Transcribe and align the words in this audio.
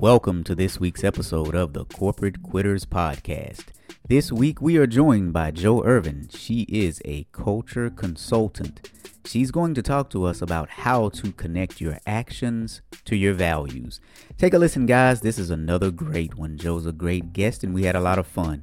Welcome 0.00 0.44
to 0.44 0.54
this 0.54 0.78
week's 0.78 1.02
episode 1.02 1.56
of 1.56 1.72
the 1.72 1.84
Corporate 1.84 2.40
Quitters 2.40 2.84
Podcast. 2.84 3.64
This 4.08 4.30
week 4.30 4.62
we 4.62 4.76
are 4.76 4.86
joined 4.86 5.32
by 5.32 5.50
Jo 5.50 5.80
Erven. 5.80 6.30
She 6.32 6.60
is 6.68 7.02
a 7.04 7.26
culture 7.32 7.90
consultant. 7.90 8.92
She's 9.24 9.50
going 9.50 9.74
to 9.74 9.82
talk 9.82 10.08
to 10.10 10.22
us 10.22 10.40
about 10.40 10.70
how 10.70 11.08
to 11.08 11.32
connect 11.32 11.80
your 11.80 11.98
actions 12.06 12.80
to 13.06 13.16
your 13.16 13.34
values. 13.34 14.00
Take 14.36 14.54
a 14.54 14.58
listen, 14.60 14.86
guys. 14.86 15.20
This 15.20 15.36
is 15.36 15.50
another 15.50 15.90
great 15.90 16.36
one. 16.36 16.58
Jo's 16.58 16.86
a 16.86 16.92
great 16.92 17.32
guest, 17.32 17.64
and 17.64 17.74
we 17.74 17.82
had 17.82 17.96
a 17.96 18.00
lot 18.00 18.20
of 18.20 18.26
fun. 18.28 18.62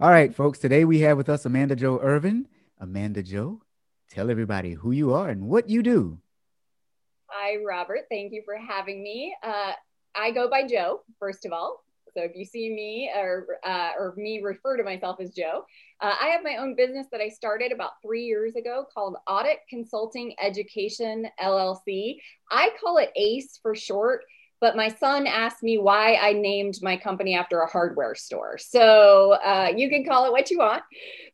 All 0.00 0.10
right, 0.10 0.34
folks. 0.34 0.58
Today 0.58 0.86
we 0.86 1.00
have 1.00 1.18
with 1.18 1.28
us 1.28 1.44
Amanda 1.44 1.76
Jo 1.76 1.98
Erven. 1.98 2.46
Amanda 2.78 3.22
Jo, 3.22 3.62
tell 4.10 4.30
everybody 4.30 4.72
who 4.72 4.92
you 4.92 5.14
are 5.14 5.28
and 5.28 5.48
what 5.48 5.70
you 5.70 5.82
do. 5.82 6.18
Hi, 7.28 7.56
Robert. 7.64 8.06
Thank 8.10 8.32
you 8.32 8.42
for 8.44 8.56
having 8.56 9.02
me. 9.02 9.34
Uh, 9.42 9.72
I 10.14 10.30
go 10.30 10.48
by 10.48 10.66
Jo, 10.66 11.00
first 11.18 11.44
of 11.44 11.52
all. 11.52 11.82
So 12.14 12.22
if 12.22 12.32
you 12.34 12.46
see 12.46 12.70
me 12.70 13.10
or 13.14 13.58
uh, 13.62 13.90
or 13.98 14.14
me 14.16 14.40
refer 14.42 14.78
to 14.78 14.82
myself 14.82 15.16
as 15.20 15.32
Jo, 15.32 15.64
uh, 16.00 16.14
I 16.18 16.28
have 16.28 16.42
my 16.42 16.56
own 16.56 16.74
business 16.74 17.06
that 17.12 17.20
I 17.20 17.28
started 17.28 17.72
about 17.72 18.00
three 18.00 18.22
years 18.22 18.56
ago 18.56 18.86
called 18.92 19.16
Audit 19.28 19.58
Consulting 19.68 20.34
Education 20.42 21.26
LLC. 21.42 22.16
I 22.50 22.70
call 22.82 22.96
it 22.96 23.10
ACE 23.16 23.58
for 23.60 23.74
short 23.74 24.22
but 24.60 24.76
my 24.76 24.88
son 24.88 25.26
asked 25.26 25.62
me 25.62 25.78
why 25.78 26.14
I 26.14 26.32
named 26.32 26.74
my 26.82 26.96
company 26.96 27.34
after 27.34 27.60
a 27.60 27.70
hardware 27.70 28.14
store. 28.14 28.58
So 28.58 29.32
uh, 29.32 29.72
you 29.76 29.88
can 29.88 30.04
call 30.04 30.26
it 30.26 30.32
what 30.32 30.50
you 30.50 30.58
want, 30.58 30.82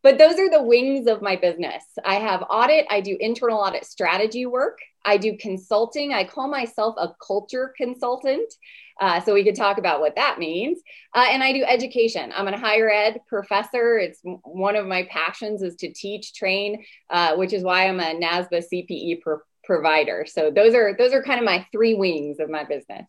but 0.02 0.18
those 0.18 0.38
are 0.38 0.50
the 0.50 0.62
wings 0.62 1.06
of 1.06 1.22
my 1.22 1.36
business. 1.36 1.84
I 2.04 2.16
have 2.16 2.44
audit, 2.50 2.86
I 2.90 3.00
do 3.00 3.16
internal 3.20 3.58
audit 3.58 3.84
strategy 3.84 4.46
work, 4.46 4.78
I 5.04 5.16
do 5.16 5.36
consulting. 5.36 6.12
I 6.12 6.24
call 6.24 6.48
myself 6.48 6.94
a 6.98 7.14
culture 7.24 7.74
consultant. 7.76 8.52
Uh, 9.00 9.20
so 9.20 9.34
we 9.34 9.42
could 9.42 9.56
talk 9.56 9.78
about 9.78 10.00
what 10.00 10.14
that 10.16 10.38
means. 10.38 10.78
Uh, 11.14 11.26
and 11.28 11.42
I 11.42 11.52
do 11.52 11.64
education. 11.64 12.32
I'm 12.36 12.46
a 12.46 12.58
higher 12.58 12.90
ed 12.90 13.20
professor. 13.26 13.98
It's 13.98 14.20
one 14.22 14.76
of 14.76 14.86
my 14.86 15.08
passions 15.10 15.62
is 15.62 15.74
to 15.76 15.92
teach, 15.92 16.34
train, 16.34 16.84
uh, 17.10 17.34
which 17.36 17.52
is 17.52 17.64
why 17.64 17.88
I'm 17.88 18.00
a 18.00 18.14
NASBA 18.14 18.62
CPE 18.72 19.20
pro- 19.22 19.40
provider. 19.64 20.26
So 20.26 20.50
those 20.50 20.74
are 20.74 20.94
those 20.96 21.12
are 21.12 21.22
kind 21.22 21.38
of 21.38 21.44
my 21.44 21.66
three 21.72 21.94
wings 21.94 22.38
of 22.40 22.50
my 22.50 22.64
business. 22.64 23.06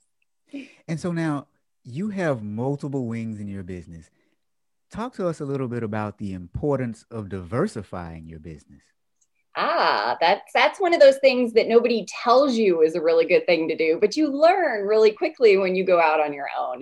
And 0.88 1.00
so 1.00 1.12
now 1.12 1.48
you 1.84 2.10
have 2.10 2.44
multiple 2.44 3.08
wings 3.08 3.40
in 3.40 3.48
your 3.48 3.64
business. 3.64 4.10
Talk 4.92 5.16
to 5.16 5.28
us 5.28 5.40
a 5.40 5.46
little 5.46 5.68
bit 5.68 5.84
about 5.84 6.20
the 6.20 6.34
importance 6.34 7.06
of 7.10 7.30
diversifying 7.30 8.28
your 8.28 8.40
business. 8.40 8.84
Ah, 9.56 10.18
that's 10.20 10.52
that's 10.54 10.80
one 10.80 10.94
of 10.94 11.00
those 11.00 11.18
things 11.18 11.54
that 11.54 11.68
nobody 11.68 12.06
tells 12.24 12.56
you 12.56 12.82
is 12.82 12.96
a 12.96 13.02
really 13.02 13.26
good 13.26 13.46
thing 13.46 13.68
to 13.68 13.76
do, 13.76 13.98
but 14.00 14.16
you 14.16 14.28
learn 14.30 14.86
really 14.86 15.12
quickly 15.12 15.58
when 15.58 15.76
you 15.76 15.84
go 15.84 16.00
out 16.00 16.20
on 16.20 16.34
your 16.34 16.48
own. 16.58 16.82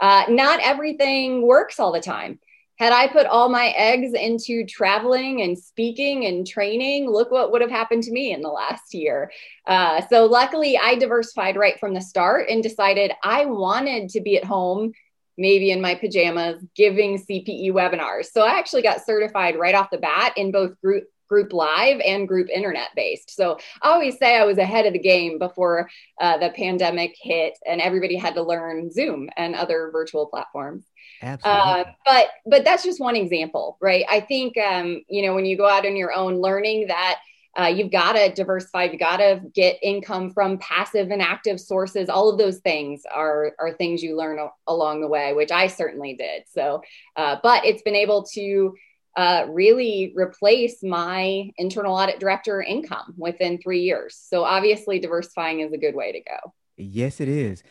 Uh, 0.00 0.24
not 0.28 0.60
everything 0.60 1.46
works 1.46 1.78
all 1.78 1.92
the 1.92 2.00
time 2.00 2.38
had 2.80 2.94
I 2.94 3.08
put 3.08 3.26
all 3.26 3.50
my 3.50 3.74
eggs 3.76 4.14
into 4.14 4.64
traveling 4.64 5.42
and 5.42 5.56
speaking 5.56 6.24
and 6.24 6.46
training, 6.46 7.10
look 7.10 7.30
what 7.30 7.52
would 7.52 7.60
have 7.60 7.70
happened 7.70 8.04
to 8.04 8.10
me 8.10 8.32
in 8.32 8.40
the 8.40 8.48
last 8.48 8.94
year. 8.94 9.30
Uh, 9.66 10.00
so, 10.08 10.24
luckily, 10.24 10.78
I 10.78 10.94
diversified 10.94 11.56
right 11.56 11.78
from 11.78 11.92
the 11.92 12.00
start 12.00 12.48
and 12.48 12.62
decided 12.62 13.12
I 13.22 13.44
wanted 13.44 14.08
to 14.10 14.22
be 14.22 14.38
at 14.38 14.44
home, 14.44 14.92
maybe 15.36 15.70
in 15.72 15.82
my 15.82 15.94
pajamas, 15.94 16.64
giving 16.74 17.18
CPE 17.18 17.70
webinars. 17.72 18.30
So, 18.32 18.40
I 18.40 18.58
actually 18.58 18.82
got 18.82 19.04
certified 19.04 19.58
right 19.58 19.74
off 19.74 19.90
the 19.90 19.98
bat 19.98 20.32
in 20.38 20.50
both 20.50 20.80
group 20.80 21.04
group 21.30 21.52
live 21.52 22.00
and 22.00 22.26
group 22.26 22.48
internet 22.50 22.88
based. 22.96 23.34
So 23.34 23.56
I 23.80 23.90
always 23.90 24.18
say 24.18 24.36
I 24.36 24.44
was 24.44 24.58
ahead 24.58 24.84
of 24.84 24.92
the 24.92 24.98
game 24.98 25.38
before 25.38 25.88
uh, 26.20 26.36
the 26.38 26.50
pandemic 26.50 27.14
hit 27.18 27.56
and 27.64 27.80
everybody 27.80 28.16
had 28.16 28.34
to 28.34 28.42
learn 28.42 28.90
Zoom 28.90 29.30
and 29.36 29.54
other 29.54 29.90
virtual 29.92 30.26
platforms. 30.26 30.84
Absolutely. 31.22 31.62
Uh, 31.62 31.84
but 32.04 32.28
but 32.46 32.64
that's 32.64 32.82
just 32.82 33.00
one 33.00 33.14
example, 33.14 33.78
right? 33.80 34.04
I 34.10 34.20
think 34.20 34.56
um, 34.58 35.02
you 35.08 35.22
know 35.22 35.34
when 35.34 35.44
you 35.44 35.56
go 35.56 35.68
out 35.68 35.86
on 35.86 35.96
your 35.96 36.12
own, 36.12 36.40
learning 36.40 36.88
that 36.88 37.20
uh, 37.58 37.66
you've 37.66 37.90
got 37.90 38.12
to 38.12 38.32
diversify, 38.32 38.84
you've 38.84 39.00
got 39.00 39.18
to 39.18 39.40
get 39.54 39.76
income 39.82 40.30
from 40.30 40.58
passive 40.58 41.10
and 41.10 41.20
active 41.20 41.60
sources. 41.60 42.08
All 42.08 42.30
of 42.30 42.38
those 42.38 42.58
things 42.58 43.02
are 43.12 43.52
are 43.58 43.72
things 43.72 44.02
you 44.02 44.16
learn 44.16 44.38
along 44.66 45.00
the 45.00 45.08
way, 45.08 45.34
which 45.34 45.52
I 45.52 45.66
certainly 45.66 46.14
did. 46.14 46.44
So, 46.48 46.82
uh, 47.16 47.36
but 47.42 47.64
it's 47.64 47.82
been 47.82 47.96
able 47.96 48.24
to 48.34 48.74
uh, 49.16 49.46
really 49.48 50.12
replace 50.14 50.82
my 50.82 51.50
internal 51.56 51.94
audit 51.94 52.20
director 52.20 52.62
income 52.62 53.14
within 53.16 53.58
three 53.58 53.80
years. 53.80 54.16
So 54.28 54.44
obviously, 54.44 54.98
diversifying 54.98 55.60
is 55.60 55.72
a 55.72 55.78
good 55.78 55.94
way 55.94 56.12
to 56.12 56.20
go. 56.20 56.54
Yes, 56.76 57.20
it 57.20 57.28
is 57.28 57.62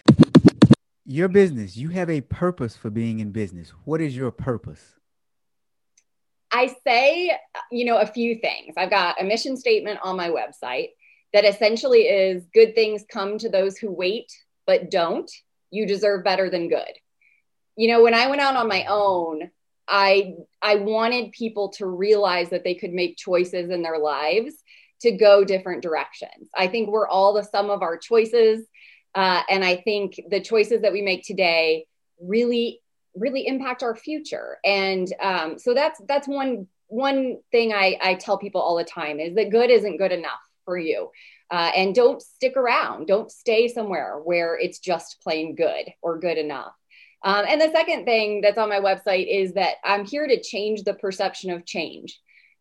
your 1.09 1.27
business, 1.27 1.75
you 1.75 1.89
have 1.89 2.07
a 2.07 2.21
purpose 2.21 2.77
for 2.77 2.91
being 2.91 3.19
in 3.19 3.31
business. 3.31 3.73
What 3.83 3.99
is 3.99 4.15
your 4.15 4.29
purpose? 4.29 4.93
I 6.51 6.75
say, 6.85 7.35
you 7.71 7.85
know, 7.85 7.97
a 7.97 8.05
few 8.05 8.35
things. 8.35 8.75
I've 8.77 8.91
got 8.91 9.19
a 9.19 9.25
mission 9.25 9.57
statement 9.57 9.99
on 10.03 10.15
my 10.15 10.29
website 10.29 10.89
that 11.33 11.45
essentially 11.45 12.01
is 12.01 12.45
good 12.53 12.75
things 12.75 13.05
come 13.11 13.39
to 13.39 13.49
those 13.49 13.75
who 13.75 13.91
wait 13.91 14.31
but 14.67 14.91
don't. 14.91 15.29
You 15.71 15.87
deserve 15.87 16.23
better 16.23 16.47
than 16.47 16.69
good. 16.69 16.93
You 17.75 17.87
know, 17.87 18.03
when 18.03 18.13
I 18.13 18.27
went 18.27 18.41
out 18.41 18.55
on 18.55 18.67
my 18.67 18.85
own, 18.87 19.49
I 19.89 20.35
I 20.61 20.75
wanted 20.75 21.31
people 21.31 21.69
to 21.69 21.87
realize 21.87 22.49
that 22.51 22.63
they 22.63 22.75
could 22.75 22.93
make 22.93 23.17
choices 23.17 23.69
in 23.69 23.81
their 23.81 23.97
lives 23.97 24.53
to 25.01 25.11
go 25.11 25.43
different 25.43 25.81
directions. 25.81 26.49
I 26.55 26.67
think 26.67 26.89
we're 26.89 27.07
all 27.07 27.33
the 27.33 27.43
sum 27.43 27.69
of 27.69 27.81
our 27.81 27.97
choices. 27.97 28.67
Uh, 29.15 29.41
and 29.49 29.63
I 29.65 29.77
think 29.77 30.21
the 30.29 30.41
choices 30.41 30.81
that 30.81 30.93
we 30.93 31.01
make 31.01 31.23
today 31.23 31.85
really, 32.21 32.81
really 33.15 33.47
impact 33.47 33.81
our 33.81 33.95
future. 33.95 34.57
And 34.63 35.11
um, 35.19 35.57
so 35.57 35.73
that's 35.73 35.99
that's 36.07 36.27
one 36.27 36.67
one 36.87 37.37
thing 37.51 37.71
I, 37.71 37.97
I 38.01 38.15
tell 38.15 38.37
people 38.37 38.61
all 38.61 38.75
the 38.75 38.83
time 38.83 39.19
is 39.19 39.35
that 39.35 39.51
good 39.51 39.69
isn't 39.69 39.97
good 39.97 40.11
enough 40.11 40.41
for 40.65 40.77
you. 40.77 41.09
Uh, 41.51 41.71
and 41.75 41.95
don't 41.95 42.21
stick 42.21 42.55
around. 42.55 43.07
Don't 43.07 43.31
stay 43.31 43.67
somewhere 43.67 44.19
where 44.23 44.57
it's 44.57 44.79
just 44.79 45.21
plain 45.21 45.55
good 45.55 45.91
or 46.01 46.19
good 46.19 46.37
enough. 46.37 46.73
Um, 47.23 47.45
and 47.47 47.59
the 47.59 47.71
second 47.71 48.05
thing 48.05 48.41
that's 48.41 48.57
on 48.57 48.69
my 48.69 48.79
website 48.79 49.27
is 49.29 49.53
that 49.53 49.75
I'm 49.83 50.05
here 50.05 50.27
to 50.27 50.41
change 50.41 50.83
the 50.83 50.93
perception 50.93 51.51
of 51.51 51.65
change, 51.65 52.19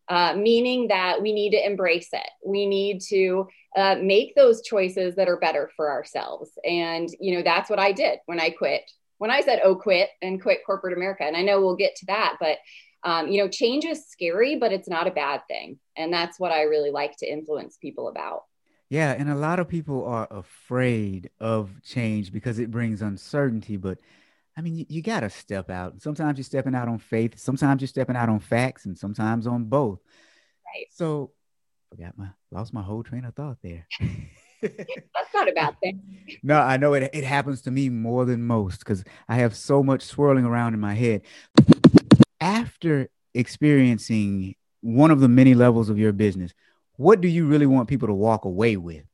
uh, 0.09 0.35
meaning 0.35 0.89
that 0.89 1.21
we 1.21 1.31
need 1.33 1.51
to 1.51 1.65
embrace 1.65 2.09
it. 2.11 2.29
We 2.45 2.65
need 2.65 3.01
to 3.09 3.47
uh, 3.77 3.95
make 4.01 4.35
those 4.35 4.61
choices 4.61 5.15
that 5.15 5.29
are 5.29 5.37
better 5.37 5.69
for 5.75 5.89
ourselves. 5.89 6.49
And, 6.65 7.07
you 7.19 7.35
know, 7.35 7.43
that's 7.43 7.69
what 7.69 7.79
I 7.79 7.91
did 7.91 8.19
when 8.25 8.39
I 8.39 8.49
quit. 8.49 8.89
When 9.17 9.31
I 9.31 9.41
said, 9.41 9.61
oh, 9.63 9.75
quit 9.75 10.09
and 10.21 10.41
quit 10.41 10.65
corporate 10.65 10.97
America. 10.97 11.23
And 11.23 11.37
I 11.37 11.41
know 11.41 11.61
we'll 11.61 11.75
get 11.75 11.95
to 11.97 12.05
that, 12.07 12.37
but, 12.39 12.57
um, 13.03 13.27
you 13.29 13.41
know, 13.41 13.47
change 13.47 13.85
is 13.85 14.07
scary, 14.07 14.57
but 14.57 14.73
it's 14.73 14.89
not 14.89 15.07
a 15.07 15.11
bad 15.11 15.41
thing. 15.47 15.79
And 15.95 16.11
that's 16.11 16.39
what 16.39 16.51
I 16.51 16.63
really 16.63 16.91
like 16.91 17.15
to 17.17 17.31
influence 17.31 17.77
people 17.77 18.09
about. 18.09 18.43
Yeah. 18.89 19.11
And 19.11 19.29
a 19.29 19.35
lot 19.35 19.59
of 19.59 19.69
people 19.69 20.05
are 20.05 20.27
afraid 20.31 21.29
of 21.39 21.81
change 21.83 22.33
because 22.33 22.59
it 22.59 22.71
brings 22.71 23.01
uncertainty. 23.01 23.77
But 23.77 23.99
I 24.59 24.61
mean, 24.61 24.75
you, 24.75 24.85
you 24.89 25.01
got 25.01 25.21
to 25.21 25.29
step 25.29 25.69
out. 25.69 26.01
Sometimes 26.01 26.37
you're 26.37 26.43
stepping 26.43 26.75
out 26.75 26.89
on 26.89 26.99
faith, 26.99 27.39
sometimes 27.39 27.81
you're 27.81 27.87
stepping 27.87 28.17
out 28.17 28.27
on 28.27 28.41
facts, 28.41 28.85
and 28.85 28.97
sometimes 28.97 29.47
on 29.47 29.63
both. 29.63 29.99
Right. 30.75 30.87
So 30.91 31.31
forgot 31.89 32.17
my 32.17 32.27
lost 32.51 32.73
my 32.73 32.81
whole 32.81 33.01
train 33.01 33.23
of 33.23 33.33
thought 33.35 33.55
there. 33.63 33.87
That's 34.61 35.33
not 35.33 35.47
a 35.47 35.53
bad 35.53 35.79
thing. 35.79 36.01
no, 36.43 36.59
I 36.59 36.75
know 36.75 36.93
it 36.93 37.09
it 37.13 37.23
happens 37.23 37.61
to 37.61 37.71
me 37.71 37.87
more 37.87 38.25
than 38.25 38.45
most 38.45 38.79
because 38.79 39.05
I 39.29 39.35
have 39.35 39.55
so 39.55 39.81
much 39.81 40.01
swirling 40.01 40.43
around 40.43 40.73
in 40.73 40.81
my 40.81 40.93
head. 40.93 41.21
After 42.41 43.07
experiencing 43.33 44.55
one 44.81 45.09
of 45.09 45.21
the 45.21 45.29
many 45.29 45.53
levels 45.53 45.89
of 45.89 45.97
your 45.97 46.11
business, 46.11 46.53
what 46.97 47.21
do 47.21 47.29
you 47.29 47.47
really 47.47 47.65
want 47.65 47.87
people 47.87 48.09
to 48.09 48.13
walk 48.13 48.43
away 48.43 48.75
with? 48.75 49.05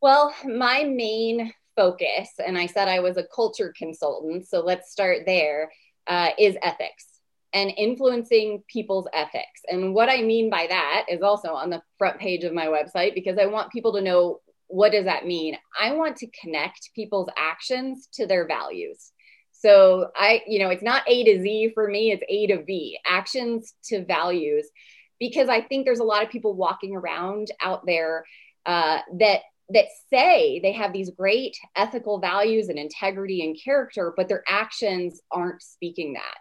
Well, 0.00 0.32
my 0.44 0.84
main 0.84 1.52
focus, 1.76 2.30
and 2.44 2.56
I 2.58 2.66
said 2.66 2.88
I 2.88 3.00
was 3.00 3.16
a 3.16 3.26
culture 3.34 3.72
consultant, 3.76 4.46
so 4.46 4.60
let's 4.60 4.90
start 4.90 5.20
there. 5.26 5.70
Uh, 6.06 6.30
is 6.38 6.54
ethics 6.62 7.06
and 7.54 7.72
influencing 7.78 8.62
people's 8.68 9.08
ethics. 9.14 9.62
And 9.68 9.94
what 9.94 10.10
I 10.10 10.20
mean 10.20 10.50
by 10.50 10.66
that 10.68 11.06
is 11.08 11.22
also 11.22 11.54
on 11.54 11.70
the 11.70 11.80
front 11.96 12.18
page 12.18 12.44
of 12.44 12.52
my 12.52 12.66
website 12.66 13.14
because 13.14 13.38
I 13.38 13.46
want 13.46 13.72
people 13.72 13.94
to 13.94 14.02
know 14.02 14.40
what 14.66 14.92
does 14.92 15.04
that 15.04 15.24
mean? 15.24 15.56
I 15.80 15.92
want 15.92 16.16
to 16.16 16.26
connect 16.38 16.90
people's 16.94 17.28
actions 17.36 18.08
to 18.14 18.26
their 18.26 18.46
values. 18.46 19.12
So 19.52 20.08
I, 20.16 20.42
you 20.46 20.58
know, 20.58 20.68
it's 20.68 20.82
not 20.82 21.04
A 21.06 21.24
to 21.24 21.40
Z 21.40 21.70
for 21.74 21.88
me, 21.88 22.10
it's 22.10 22.24
A 22.28 22.48
to 22.48 22.64
V, 22.64 22.98
actions 23.06 23.74
to 23.84 24.04
values, 24.04 24.68
because 25.20 25.48
I 25.48 25.62
think 25.62 25.84
there's 25.86 26.00
a 26.00 26.04
lot 26.04 26.24
of 26.24 26.30
people 26.30 26.54
walking 26.54 26.96
around 26.96 27.48
out 27.62 27.86
there 27.86 28.24
uh, 28.66 28.98
that 29.20 29.42
that 29.70 29.86
say 30.10 30.60
they 30.60 30.72
have 30.72 30.92
these 30.92 31.10
great 31.10 31.56
ethical 31.76 32.18
values 32.18 32.68
and 32.68 32.78
integrity 32.78 33.42
and 33.42 33.58
character, 33.62 34.12
but 34.16 34.28
their 34.28 34.44
actions 34.48 35.20
aren't 35.30 35.62
speaking 35.62 36.14
that. 36.14 36.34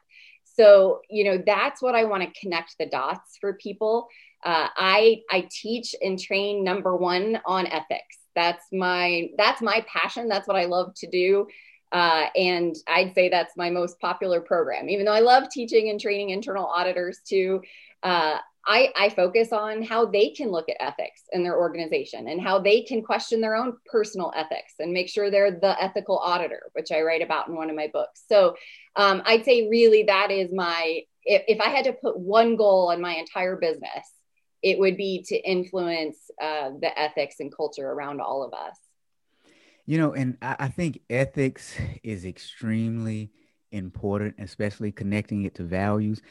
So, 0.56 1.02
you 1.10 1.24
know, 1.24 1.42
that's 1.44 1.82
what 1.82 1.96
I 1.96 2.04
want 2.04 2.24
to 2.24 2.40
connect 2.40 2.76
the 2.78 2.86
dots 2.86 3.38
for 3.40 3.54
people. 3.54 4.08
Uh, 4.46 4.68
I 4.76 5.22
I 5.32 5.48
teach 5.50 5.96
and 6.02 6.20
train 6.20 6.64
number 6.64 6.96
one 6.96 7.40
on 7.46 7.66
ethics. 7.68 8.18
That's 8.36 8.66
my 8.72 9.30
that's 9.38 9.62
my 9.62 9.86
passion. 9.88 10.28
That's 10.28 10.48
what 10.48 10.58
I 10.58 10.66
love 10.66 10.94
to 10.96 11.08
do. 11.10 11.48
Uh, 11.92 12.26
and 12.36 12.76
I'd 12.88 13.14
say 13.14 13.30
that's 13.30 13.56
my 13.56 13.70
most 13.70 14.00
popular 14.00 14.42
program. 14.42 14.90
Even 14.90 15.06
though 15.06 15.14
I 15.14 15.20
love 15.20 15.50
teaching 15.52 15.90
and 15.90 16.00
training 16.00 16.32
internal 16.32 16.66
auditors 16.66 17.20
too, 17.26 17.62
uh, 18.04 18.38
I, 18.66 18.90
I, 18.96 19.10
focus 19.10 19.52
on 19.52 19.84
how 19.84 20.06
they 20.06 20.30
can 20.30 20.50
look 20.50 20.70
at 20.70 20.78
ethics 20.80 21.24
in 21.34 21.44
their 21.44 21.58
organization 21.58 22.30
and 22.30 22.42
how 22.42 22.60
they 22.60 22.82
can 22.82 23.02
question 23.02 23.42
their 23.42 23.56
own 23.56 23.76
personal 23.86 24.32
ethics 24.36 24.76
and 24.80 24.94
make 24.94 25.10
sure 25.10 25.30
they're 25.30 25.52
the 25.52 25.82
ethical 25.82 26.18
auditor, 26.18 26.70
which 26.74 26.92
I 26.92 27.02
write 27.02 27.22
about 27.22 27.50
in 27.50 27.56
one 27.56 27.70
of 27.70 27.76
my 27.76 27.90
books. 27.92 28.24
So 28.30 28.56
um, 28.96 29.22
I'd 29.26 29.44
say 29.44 29.68
really 29.68 30.04
that 30.04 30.32
is 30.32 30.50
my, 30.54 31.02
if, 31.26 31.44
if, 31.48 31.62
I 31.62 31.70
had 31.70 31.86
to 31.86 31.94
put 31.94 32.18
one 32.18 32.56
goal 32.56 32.92
in 32.92 33.02
my 33.02 33.16
entire 33.16 33.58
business, 33.58 34.10
it 34.62 34.80
would 34.80 34.96
be 34.96 35.24
to 35.28 35.36
influence 35.36 36.18
uh, 36.42 36.72
the 36.80 36.98
ethics 36.98 37.36
and 37.40 37.54
culture 37.54 37.90
around 37.90 38.22
all 38.22 38.44
of 38.44 38.54
us. 38.54 38.78
You 39.86 39.98
know, 39.98 40.14
and 40.14 40.38
I, 40.42 40.56
I 40.60 40.68
think 40.70 41.02
ethics 41.10 41.76
is 42.02 42.24
extremely 42.24 43.32
important, 43.74 44.36
especially 44.40 44.94
connecting 44.94 45.44
it 45.44 45.56
to 45.56 45.64
values. 45.64 46.22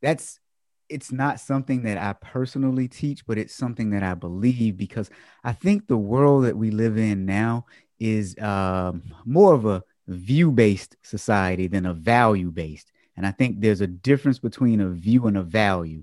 That's 0.00 0.40
it's 0.88 1.12
not 1.12 1.40
something 1.40 1.82
that 1.82 1.98
I 1.98 2.12
personally 2.12 2.88
teach, 2.88 3.26
but 3.26 3.38
it's 3.38 3.54
something 3.54 3.90
that 3.90 4.02
I 4.02 4.14
believe 4.14 4.76
because 4.76 5.10
I 5.42 5.52
think 5.52 5.86
the 5.86 5.96
world 5.96 6.44
that 6.44 6.56
we 6.56 6.70
live 6.70 6.98
in 6.98 7.26
now 7.26 7.66
is 7.98 8.38
um, 8.38 9.02
more 9.24 9.54
of 9.54 9.66
a 9.66 9.82
view 10.06 10.52
based 10.52 10.96
society 11.02 11.66
than 11.66 11.86
a 11.86 11.94
value 11.94 12.50
based. 12.50 12.92
And 13.16 13.26
I 13.26 13.30
think 13.30 13.60
there's 13.60 13.80
a 13.80 13.86
difference 13.86 14.38
between 14.38 14.80
a 14.80 14.90
view 14.90 15.26
and 15.26 15.36
a 15.36 15.42
value. 15.42 16.02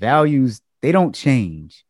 Values, 0.00 0.62
they 0.80 0.92
don't 0.92 1.14
change 1.14 1.84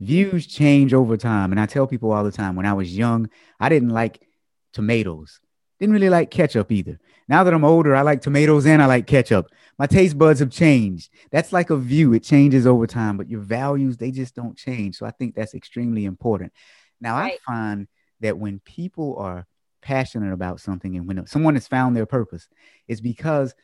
views 0.00 0.46
change 0.46 0.92
over 0.94 1.16
time. 1.16 1.52
And 1.52 1.60
I 1.60 1.66
tell 1.66 1.86
people 1.86 2.12
all 2.12 2.24
the 2.24 2.32
time 2.32 2.56
when 2.56 2.66
I 2.66 2.72
was 2.72 2.96
young, 2.96 3.30
I 3.58 3.68
didn't 3.68 3.90
like 3.90 4.26
tomatoes, 4.72 5.40
didn't 5.78 5.92
really 5.92 6.10
like 6.10 6.30
ketchup 6.30 6.72
either. 6.72 6.98
Now 7.28 7.44
that 7.44 7.52
I'm 7.54 7.64
older, 7.64 7.94
I 7.94 8.02
like 8.02 8.20
tomatoes 8.20 8.66
and 8.66 8.80
I 8.80 8.86
like 8.86 9.06
ketchup. 9.06 9.46
My 9.78 9.86
taste 9.86 10.16
buds 10.16 10.40
have 10.40 10.50
changed. 10.50 11.10
That's 11.30 11.52
like 11.52 11.70
a 11.70 11.76
view, 11.76 12.12
it 12.14 12.22
changes 12.22 12.66
over 12.66 12.86
time, 12.86 13.16
but 13.16 13.28
your 13.28 13.40
values, 13.40 13.96
they 13.96 14.10
just 14.10 14.34
don't 14.34 14.56
change. 14.56 14.96
So 14.96 15.06
I 15.06 15.10
think 15.10 15.34
that's 15.34 15.54
extremely 15.54 16.04
important. 16.04 16.52
Now, 17.00 17.16
right. 17.16 17.34
I 17.34 17.52
find 17.52 17.88
that 18.20 18.38
when 18.38 18.60
people 18.60 19.16
are 19.18 19.46
passionate 19.82 20.32
about 20.32 20.60
something 20.60 20.96
and 20.96 21.06
when 21.06 21.26
someone 21.26 21.54
has 21.54 21.68
found 21.68 21.96
their 21.96 22.06
purpose, 22.06 22.48
it's 22.88 23.00
because 23.00 23.54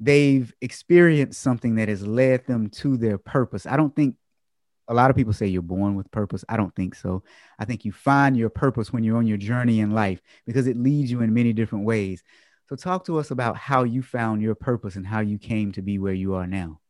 they've 0.00 0.52
experienced 0.60 1.40
something 1.40 1.76
that 1.76 1.88
has 1.88 2.06
led 2.06 2.46
them 2.46 2.70
to 2.70 2.96
their 2.96 3.18
purpose. 3.18 3.66
I 3.66 3.76
don't 3.76 3.94
think 3.94 4.16
a 4.90 4.94
lot 4.94 5.08
of 5.08 5.16
people 5.16 5.32
say 5.32 5.46
you're 5.46 5.62
born 5.62 5.94
with 5.94 6.10
purpose. 6.10 6.44
I 6.48 6.56
don't 6.56 6.74
think 6.74 6.96
so. 6.96 7.22
I 7.60 7.64
think 7.64 7.84
you 7.84 7.92
find 7.92 8.36
your 8.36 8.50
purpose 8.50 8.92
when 8.92 9.04
you're 9.04 9.16
on 9.16 9.26
your 9.26 9.38
journey 9.38 9.80
in 9.80 9.92
life 9.92 10.20
because 10.46 10.66
it 10.66 10.76
leads 10.76 11.10
you 11.12 11.22
in 11.22 11.32
many 11.32 11.52
different 11.52 11.84
ways. 11.84 12.24
So, 12.68 12.76
talk 12.76 13.06
to 13.06 13.18
us 13.18 13.30
about 13.30 13.56
how 13.56 13.84
you 13.84 14.02
found 14.02 14.42
your 14.42 14.54
purpose 14.56 14.96
and 14.96 15.06
how 15.06 15.20
you 15.20 15.38
came 15.38 15.72
to 15.72 15.82
be 15.82 15.98
where 15.98 16.12
you 16.12 16.34
are 16.34 16.46
now. 16.46 16.80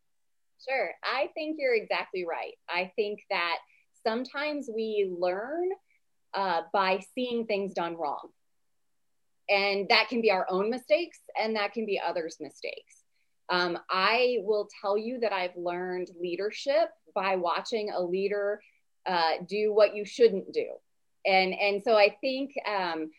Sure. 0.66 0.90
I 1.04 1.28
think 1.34 1.56
you're 1.58 1.74
exactly 1.74 2.24
right. 2.28 2.54
I 2.68 2.90
think 2.96 3.20
that 3.30 3.58
sometimes 4.06 4.68
we 4.74 5.14
learn 5.18 5.68
uh, 6.34 6.62
by 6.72 7.00
seeing 7.14 7.46
things 7.46 7.74
done 7.74 7.96
wrong. 7.96 8.28
And 9.48 9.88
that 9.88 10.08
can 10.08 10.22
be 10.22 10.30
our 10.30 10.46
own 10.48 10.70
mistakes 10.70 11.18
and 11.38 11.56
that 11.56 11.72
can 11.72 11.84
be 11.84 12.00
others' 12.00 12.36
mistakes. 12.40 12.99
Um, 13.50 13.78
I 13.90 14.38
will 14.42 14.68
tell 14.80 14.96
you 14.96 15.18
that 15.20 15.32
I've 15.32 15.56
learned 15.56 16.08
leadership 16.20 16.88
by 17.14 17.36
watching 17.36 17.90
a 17.90 18.00
leader 18.00 18.60
uh, 19.06 19.32
do 19.48 19.72
what 19.72 19.94
you 19.94 20.04
shouldn't 20.04 20.52
do. 20.52 20.66
And, 21.26 21.52
and 21.54 21.82
so 21.82 21.96
I 21.96 22.16
think, 22.20 22.52
um, 22.66 23.10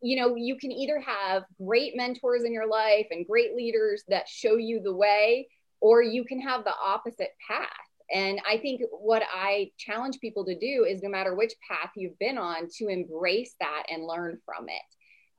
you 0.00 0.16
know, 0.16 0.36
you 0.36 0.56
can 0.56 0.70
either 0.70 1.00
have 1.00 1.44
great 1.60 1.96
mentors 1.96 2.44
in 2.44 2.52
your 2.52 2.68
life 2.68 3.06
and 3.10 3.26
great 3.26 3.56
leaders 3.56 4.04
that 4.08 4.28
show 4.28 4.56
you 4.56 4.80
the 4.82 4.94
way, 4.94 5.48
or 5.80 6.02
you 6.02 6.24
can 6.24 6.40
have 6.40 6.64
the 6.64 6.74
opposite 6.82 7.32
path. 7.48 7.68
And 8.14 8.40
I 8.48 8.58
think 8.58 8.82
what 8.92 9.22
I 9.34 9.72
challenge 9.78 10.20
people 10.20 10.44
to 10.44 10.56
do 10.56 10.84
is 10.88 11.02
no 11.02 11.08
matter 11.08 11.34
which 11.34 11.54
path 11.68 11.90
you've 11.96 12.18
been 12.20 12.38
on, 12.38 12.68
to 12.78 12.86
embrace 12.86 13.54
that 13.58 13.84
and 13.90 14.06
learn 14.06 14.38
from 14.46 14.68
it. 14.68 14.82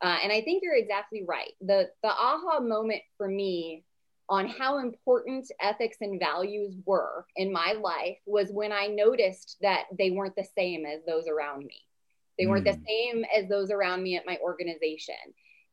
Uh, 0.01 0.17
and 0.21 0.31
I 0.31 0.41
think 0.41 0.61
you're 0.63 0.75
exactly 0.75 1.23
right. 1.25 1.53
The 1.61 1.89
the 2.03 2.09
aha 2.09 2.59
moment 2.59 3.01
for 3.17 3.27
me 3.27 3.83
on 4.29 4.47
how 4.47 4.79
important 4.79 5.49
ethics 5.61 5.97
and 6.01 6.19
values 6.19 6.75
were 6.85 7.25
in 7.35 7.51
my 7.51 7.73
life 7.79 8.17
was 8.25 8.49
when 8.51 8.71
I 8.71 8.87
noticed 8.87 9.57
that 9.61 9.85
they 9.97 10.11
weren't 10.11 10.35
the 10.35 10.47
same 10.57 10.85
as 10.85 10.99
those 11.05 11.27
around 11.27 11.59
me. 11.65 11.81
They 12.37 12.45
weren't 12.45 12.65
the 12.65 12.73
hmm. 12.73 12.83
same 12.87 13.25
as 13.35 13.49
those 13.49 13.71
around 13.71 14.03
me 14.03 14.15
at 14.15 14.25
my 14.25 14.37
organization. 14.43 15.15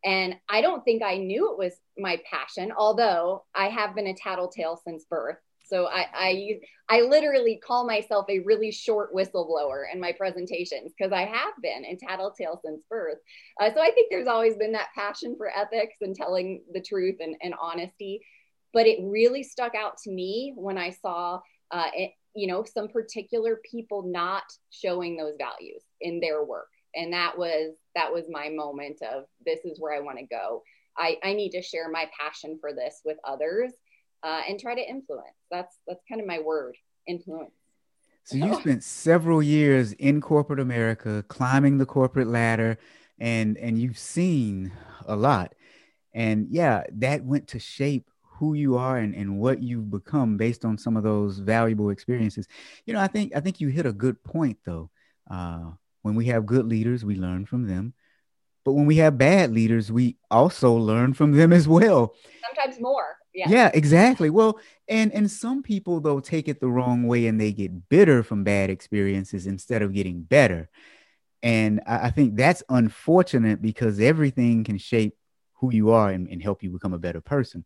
And 0.05 0.37
I 0.49 0.61
don't 0.61 0.85
think 0.85 1.03
I 1.03 1.17
knew 1.17 1.51
it 1.51 1.59
was 1.59 1.73
my 1.99 2.21
passion, 2.31 2.73
although 2.77 3.45
I 3.55 3.69
have 3.69 3.95
been 3.95 4.07
a 4.07 4.15
tattletale 4.15 4.81
since 4.85 5.05
birth. 5.05 5.39
So 5.67 5.87
I, 5.87 6.07
I, 6.15 6.61
I 6.91 7.01
literally 7.01 7.59
call 7.67 7.87
myself 7.87 8.27
a 8.29 8.41
really 8.41 8.71
short 8.71 9.15
whistleblower 9.15 9.85
in 9.91 9.99
my 9.99 10.13
presentations 10.13 10.93
because 10.97 11.11
I 11.11 11.23
have 11.23 11.55
been 11.63 11.87
a 11.87 11.97
tattletale 11.97 12.61
since 12.63 12.85
birth. 12.89 13.17
Uh, 13.59 13.71
so 13.75 13.81
I 13.81 13.91
think 13.93 14.11
there's 14.11 14.27
always 14.27 14.57
been 14.57 14.73
that 14.73 14.91
passion 14.95 15.35
for 15.39 15.51
ethics 15.51 15.97
and 16.03 16.15
telling 16.15 16.63
the 16.75 16.83
truth 16.83 17.17
and, 17.21 17.35
and 17.43 17.55
honesty 17.61 18.21
but 18.75 18.87
it 18.87 18.99
really 19.03 19.45
stuck 19.45 19.75
out 19.75 19.97
to 20.03 20.11
me 20.11 20.53
when 20.57 20.77
I 20.77 20.91
saw, 20.91 21.41
uh, 21.71 21.91
it, 21.95 22.11
you 22.35 22.49
know, 22.49 22.65
some 22.65 22.89
particular 22.89 23.61
people 23.71 24.03
not 24.03 24.43
showing 24.71 25.17
those 25.17 25.37
values 25.39 25.83
in 26.01 26.21
their 26.21 26.45
work. 26.45 26.69
And 26.97 27.13
that 27.13 27.39
was 27.39 27.75
that 27.95 28.13
was 28.13 28.25
my 28.29 28.51
moment 28.51 29.01
of 29.03 29.25
this 29.47 29.61
is 29.65 29.81
where 29.81 29.95
I 29.95 30.01
want 30.01 30.19
to 30.19 30.27
go. 30.27 30.63
I, 30.97 31.17
I 31.25 31.33
need 31.33 31.51
to 31.51 31.63
share 31.63 31.89
my 31.91 32.09
passion 32.21 32.59
for 32.61 32.73
this 32.73 33.01
with 33.05 33.17
others 33.25 33.73
uh, 34.23 34.43
and 34.49 34.61
try 34.61 34.75
to 34.75 34.81
influence. 34.81 35.37
That's 35.51 35.77
that's 35.87 36.03
kind 36.09 36.21
of 36.21 36.27
my 36.27 36.41
word, 36.41 36.77
influence. 37.07 37.55
So 38.25 38.37
you 38.37 38.55
spent 38.55 38.83
several 38.83 39.43
years 39.43 39.93
in 39.93 40.21
corporate 40.21 40.61
America, 40.61 41.25
climbing 41.29 41.79
the 41.79 41.87
corporate 41.87 42.29
ladder, 42.29 42.79
and 43.19 43.57
and 43.59 43.79
you've 43.79 43.99
seen 43.99 44.73
a 45.07 45.15
lot. 45.15 45.55
And 46.13 46.49
yeah, 46.49 46.85
that 46.93 47.25
went 47.25 47.49
to 47.49 47.59
shape 47.59 48.09
who 48.35 48.55
you 48.55 48.77
are 48.77 48.99
and, 48.99 49.15
and 49.15 49.39
what 49.39 49.63
you've 49.63 49.91
become 49.91 50.37
based 50.37 50.65
on 50.65 50.77
some 50.77 50.97
of 50.97 51.03
those 51.03 51.39
valuable 51.39 51.91
experiences. 51.91 52.47
You 52.87 52.95
know, 52.95 53.01
I 53.01 53.07
think 53.07 53.35
I 53.37 53.41
think 53.41 53.61
you 53.61 53.69
hit 53.69 53.87
a 53.87 53.93
good 53.93 54.23
point 54.25 54.59
though. 54.65 54.91
Uh, 55.31 55.71
when 56.03 56.15
we 56.15 56.27
have 56.27 56.47
good 56.47 56.67
leaders, 56.67 57.05
we 57.05 57.17
learn 57.17 57.47
from 57.47 57.67
them. 57.67 57.95
But 58.65 58.73
when 58.73 58.87
we 58.87 58.97
have 58.97 59.19
bad 59.19 59.53
leaders, 59.53 59.93
we 59.93 60.17
also 60.31 60.73
learn 60.73 61.13
from 61.15 61.33
them 61.33 61.53
as 61.53 61.69
well. 61.69 62.15
Sometimes 62.47 62.81
more. 62.81 63.17
Yeah. 63.35 63.49
yeah, 63.49 63.71
exactly. 63.75 64.31
Well, 64.31 64.59
and 64.89 65.13
and 65.13 65.31
some 65.31 65.63
people 65.63 66.01
though 66.01 66.21
take 66.21 66.49
it 66.49 66.61
the 66.61 66.69
wrong 66.69 67.07
way 67.07 67.27
and 67.27 67.41
they 67.41 67.53
get 67.53 67.89
bitter 67.89 68.23
from 68.23 68.45
bad 68.45 68.71
experiences 68.71 69.47
instead 69.47 69.83
of 69.83 69.93
getting 69.93 70.23
better. 70.23 70.69
And 71.43 71.81
I, 71.87 72.07
I 72.07 72.11
think 72.11 72.37
that's 72.37 72.63
unfortunate 72.69 73.61
because 73.61 74.01
everything 74.01 74.65
can 74.65 74.79
shape 74.79 75.17
who 75.55 75.73
you 75.73 75.91
are 75.91 76.11
and, 76.11 76.29
and 76.29 76.43
help 76.43 76.63
you 76.63 76.71
become 76.71 76.93
a 76.93 76.99
better 76.99 77.21
person. 77.21 77.65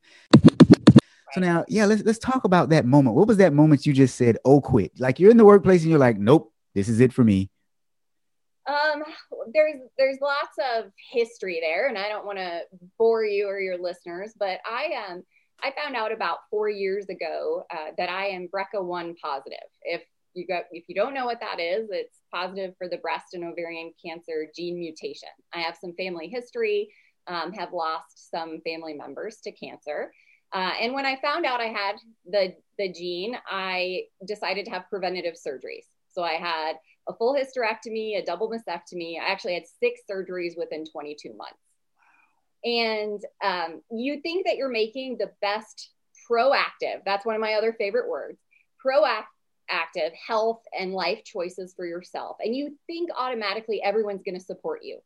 So 1.32 1.40
now, 1.40 1.64
yeah, 1.68 1.84
let's 1.84 2.02
let's 2.04 2.18
talk 2.18 2.44
about 2.44 2.70
that 2.70 2.86
moment. 2.86 3.14
What 3.14 3.28
was 3.28 3.36
that 3.36 3.52
moment 3.52 3.84
you 3.84 3.92
just 3.92 4.16
said, 4.16 4.38
"Oh, 4.44 4.60
quit"? 4.60 4.92
Like 4.98 5.20
you're 5.20 5.30
in 5.30 5.36
the 5.36 5.44
workplace 5.44 5.82
and 5.82 5.90
you're 5.90 5.98
like, 5.98 6.18
"Nope, 6.18 6.52
this 6.74 6.88
is 6.88 7.00
it 7.00 7.12
for 7.12 7.22
me." 7.22 7.50
Um, 8.66 9.02
there's 9.52 9.80
there's 9.98 10.18
lots 10.22 10.56
of 10.74 10.90
history 11.12 11.58
there, 11.60 11.88
and 11.88 11.98
I 11.98 12.08
don't 12.08 12.24
want 12.24 12.38
to 12.38 12.62
bore 12.98 13.24
you 13.24 13.46
or 13.46 13.60
your 13.60 13.78
listeners, 13.78 14.32
but 14.38 14.60
I 14.66 14.88
um 15.08 15.22
I 15.62 15.72
found 15.72 15.96
out 15.96 16.12
about 16.12 16.38
four 16.50 16.68
years 16.68 17.06
ago 17.08 17.64
uh, 17.72 17.90
that 17.96 18.08
I 18.08 18.26
am 18.26 18.48
BRCA1 18.48 19.16
positive. 19.18 19.58
If 19.82 20.02
you 20.34 20.46
go, 20.46 20.60
if 20.70 20.84
you 20.88 20.94
don't 20.94 21.14
know 21.14 21.26
what 21.26 21.40
that 21.40 21.58
is, 21.58 21.88
it's 21.90 22.20
positive 22.32 22.74
for 22.78 22.88
the 22.88 22.98
breast 22.98 23.34
and 23.34 23.44
ovarian 23.44 23.92
cancer 24.04 24.46
gene 24.54 24.78
mutation. 24.78 25.30
I 25.52 25.60
have 25.60 25.76
some 25.80 25.94
family 25.94 26.28
history 26.28 26.88
um, 27.28 27.52
have 27.52 27.72
lost 27.72 28.30
some 28.30 28.60
family 28.62 28.94
members 28.94 29.38
to 29.44 29.52
cancer. 29.52 30.12
Uh, 30.52 30.72
and 30.80 30.94
when 30.94 31.04
I 31.04 31.20
found 31.20 31.44
out 31.44 31.60
I 31.60 31.66
had 31.66 31.96
the, 32.26 32.54
the 32.78 32.90
gene, 32.90 33.36
I 33.48 34.04
decided 34.26 34.64
to 34.64 34.70
have 34.70 34.88
preventative 34.88 35.34
surgeries. 35.34 35.84
So 36.08 36.22
I 36.22 36.34
had 36.34 36.76
a 37.08 37.14
full 37.14 37.34
hysterectomy, 37.34 38.18
a 38.18 38.24
double 38.24 38.50
mastectomy. 38.50 39.20
I 39.20 39.30
actually 39.30 39.54
had 39.54 39.64
six 39.80 40.00
surgeries 40.10 40.56
within 40.56 40.84
22 40.86 41.34
months. 41.34 41.58
And 42.64 43.22
um, 43.44 43.82
you 43.90 44.20
think 44.20 44.46
that 44.46 44.56
you're 44.56 44.70
making 44.70 45.18
the 45.18 45.30
best 45.40 45.90
proactive, 46.30 47.02
that's 47.04 47.24
one 47.24 47.34
of 47.34 47.40
my 47.40 47.54
other 47.54 47.72
favorite 47.72 48.08
words, 48.08 48.38
proactive 48.84 50.12
health 50.26 50.62
and 50.78 50.92
life 50.92 51.22
choices 51.24 51.72
for 51.74 51.86
yourself. 51.86 52.38
And 52.40 52.54
you 52.54 52.76
think 52.86 53.10
automatically 53.16 53.82
everyone's 53.82 54.22
going 54.22 54.38
to 54.38 54.44
support 54.44 54.80
you 54.82 54.98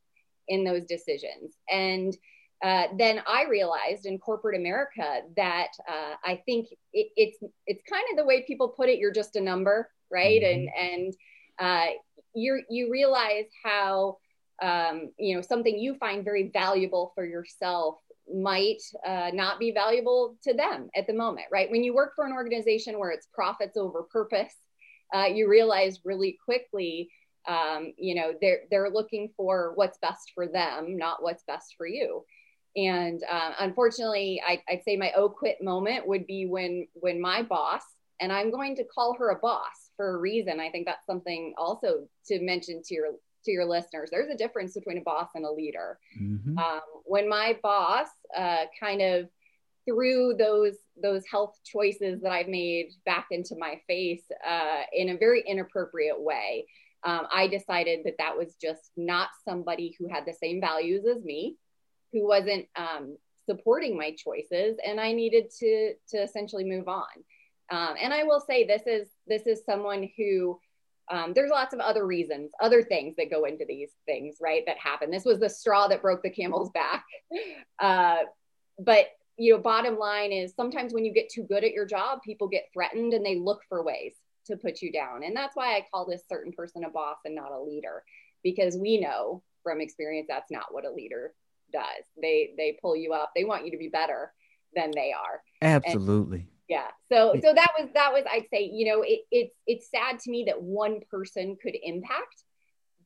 in 0.48 0.64
those 0.64 0.84
decisions. 0.86 1.54
And 1.70 2.16
uh, 2.62 2.86
then 2.96 3.20
I 3.26 3.44
realized 3.44 4.06
in 4.06 4.18
corporate 4.18 4.56
America 4.56 5.22
that 5.36 5.68
uh, 5.88 6.14
I 6.24 6.40
think 6.46 6.68
it, 6.92 7.08
it's 7.16 7.38
it's 7.66 7.82
kind 7.90 8.04
of 8.12 8.16
the 8.16 8.24
way 8.24 8.44
people 8.46 8.68
put 8.68 8.88
it. 8.88 8.98
You're 8.98 9.12
just 9.12 9.34
a 9.34 9.40
number, 9.40 9.90
right? 10.10 10.40
Mm-hmm. 10.40 10.68
And 10.78 10.92
and 11.02 11.14
uh, 11.58 11.92
you 12.34 12.62
you 12.70 12.90
realize 12.90 13.46
how 13.64 14.18
um, 14.62 15.10
you 15.18 15.34
know 15.34 15.42
something 15.42 15.76
you 15.76 15.96
find 15.96 16.24
very 16.24 16.50
valuable 16.52 17.10
for 17.16 17.24
yourself 17.24 17.96
might 18.32 18.80
uh, 19.04 19.30
not 19.34 19.58
be 19.58 19.72
valuable 19.72 20.36
to 20.44 20.54
them 20.54 20.88
at 20.94 21.08
the 21.08 21.12
moment, 21.12 21.48
right? 21.50 21.68
When 21.68 21.82
you 21.82 21.92
work 21.92 22.12
for 22.14 22.24
an 22.24 22.32
organization 22.32 22.98
where 22.98 23.10
it's 23.10 23.26
profits 23.34 23.76
over 23.76 24.04
purpose, 24.04 24.54
uh, 25.12 25.24
you 25.24 25.48
realize 25.48 26.00
really 26.04 26.38
quickly 26.44 27.10
um, 27.46 27.92
you 27.96 28.14
know 28.14 28.32
they're 28.40 28.60
they're 28.70 28.90
looking 28.90 29.30
for 29.36 29.72
what's 29.74 29.98
best 29.98 30.32
for 30.34 30.46
them 30.46 30.96
not 30.96 31.22
what's 31.22 31.44
best 31.44 31.74
for 31.76 31.86
you. 31.86 32.24
And 32.74 33.22
uh, 33.30 33.52
unfortunately 33.60 34.42
I, 34.46 34.62
i'd 34.68 34.82
say 34.84 34.96
my 34.96 35.12
oh 35.14 35.28
quit 35.28 35.62
moment 35.62 36.06
would 36.06 36.26
be 36.26 36.46
when 36.46 36.86
when 36.94 37.20
my 37.20 37.42
boss 37.42 37.82
and 38.18 38.32
i'm 38.32 38.50
going 38.50 38.76
to 38.76 38.84
call 38.84 39.14
her 39.18 39.30
a 39.30 39.38
boss 39.38 39.90
for 39.96 40.14
a 40.14 40.18
reason. 40.18 40.58
I 40.58 40.70
think 40.70 40.86
that's 40.86 41.06
something 41.06 41.54
also 41.56 42.08
to 42.26 42.40
mention 42.40 42.82
to 42.82 42.94
your 42.94 43.06
to 43.44 43.50
your 43.50 43.64
listeners. 43.64 44.08
There's 44.10 44.30
a 44.32 44.36
difference 44.36 44.74
between 44.74 44.98
a 44.98 45.02
boss 45.02 45.28
and 45.34 45.44
a 45.44 45.50
leader. 45.50 45.98
Mm-hmm. 46.20 46.58
um, 46.58 46.80
when 47.04 47.28
my 47.28 47.58
boss 47.62 48.08
uh, 48.36 48.64
kind 48.80 49.02
of 49.02 49.28
threw 49.84 50.34
those 50.38 50.74
those 51.02 51.24
health 51.28 51.58
choices 51.64 52.20
that 52.20 52.30
i've 52.30 52.46
made 52.46 52.92
back 53.04 53.26
into 53.32 53.56
my 53.56 53.80
face 53.88 54.22
uh, 54.46 54.82
in 54.92 55.08
a 55.08 55.16
very 55.16 55.42
inappropriate 55.44 56.20
way 56.20 56.64
um, 57.04 57.26
I 57.32 57.48
decided 57.48 58.00
that 58.04 58.18
that 58.18 58.36
was 58.36 58.54
just 58.60 58.90
not 58.96 59.28
somebody 59.44 59.96
who 59.98 60.08
had 60.08 60.24
the 60.26 60.32
same 60.32 60.60
values 60.60 61.04
as 61.04 61.22
me, 61.24 61.56
who 62.12 62.26
wasn't 62.26 62.66
um, 62.76 63.16
supporting 63.46 63.96
my 63.96 64.14
choices, 64.16 64.76
and 64.86 65.00
I 65.00 65.12
needed 65.12 65.50
to 65.58 65.94
to 66.10 66.22
essentially 66.22 66.64
move 66.64 66.88
on. 66.88 67.04
Um, 67.70 67.94
and 68.00 68.12
I 68.12 68.22
will 68.24 68.40
say 68.40 68.66
this 68.66 68.82
is 68.86 69.08
this 69.26 69.46
is 69.46 69.64
someone 69.64 70.08
who 70.16 70.60
um, 71.10 71.32
there's 71.34 71.50
lots 71.50 71.74
of 71.74 71.80
other 71.80 72.06
reasons, 72.06 72.52
other 72.60 72.82
things 72.82 73.16
that 73.16 73.30
go 73.30 73.44
into 73.44 73.64
these 73.66 73.90
things, 74.06 74.36
right? 74.40 74.62
That 74.66 74.78
happen. 74.78 75.10
This 75.10 75.24
was 75.24 75.40
the 75.40 75.50
straw 75.50 75.88
that 75.88 76.02
broke 76.02 76.22
the 76.22 76.30
camel's 76.30 76.70
back. 76.70 77.04
Uh, 77.80 78.18
but 78.78 79.06
you 79.36 79.52
know, 79.52 79.58
bottom 79.58 79.98
line 79.98 80.30
is 80.30 80.54
sometimes 80.54 80.94
when 80.94 81.04
you 81.04 81.12
get 81.12 81.28
too 81.28 81.42
good 81.42 81.64
at 81.64 81.72
your 81.72 81.84
job, 81.84 82.20
people 82.24 82.46
get 82.46 82.68
threatened 82.72 83.12
and 83.12 83.26
they 83.26 83.36
look 83.36 83.62
for 83.68 83.82
ways 83.82 84.14
to 84.46 84.56
put 84.56 84.82
you 84.82 84.92
down. 84.92 85.22
And 85.24 85.36
that's 85.36 85.56
why 85.56 85.76
I 85.76 85.86
call 85.90 86.06
this 86.06 86.22
certain 86.28 86.52
person 86.52 86.84
a 86.84 86.90
boss 86.90 87.18
and 87.24 87.34
not 87.34 87.52
a 87.52 87.60
leader, 87.60 88.02
because 88.42 88.76
we 88.76 89.00
know 89.00 89.42
from 89.62 89.80
experience 89.80 90.26
that's 90.28 90.50
not 90.50 90.66
what 90.72 90.84
a 90.84 90.90
leader 90.90 91.32
does. 91.72 92.04
They 92.20 92.54
they 92.56 92.78
pull 92.80 92.96
you 92.96 93.12
up. 93.12 93.32
They 93.34 93.44
want 93.44 93.64
you 93.64 93.70
to 93.72 93.78
be 93.78 93.88
better 93.88 94.32
than 94.74 94.90
they 94.94 95.12
are. 95.12 95.42
Absolutely. 95.60 96.38
And, 96.38 96.48
yeah. 96.68 96.88
So 97.10 97.34
so 97.42 97.52
that 97.54 97.72
was 97.78 97.88
that 97.94 98.12
was 98.12 98.24
I'd 98.30 98.46
say, 98.52 98.70
you 98.72 98.86
know, 98.86 99.02
it, 99.02 99.20
it's 99.30 99.54
it's 99.66 99.90
sad 99.90 100.18
to 100.20 100.30
me 100.30 100.44
that 100.46 100.62
one 100.62 101.00
person 101.10 101.56
could 101.62 101.76
impact 101.82 102.44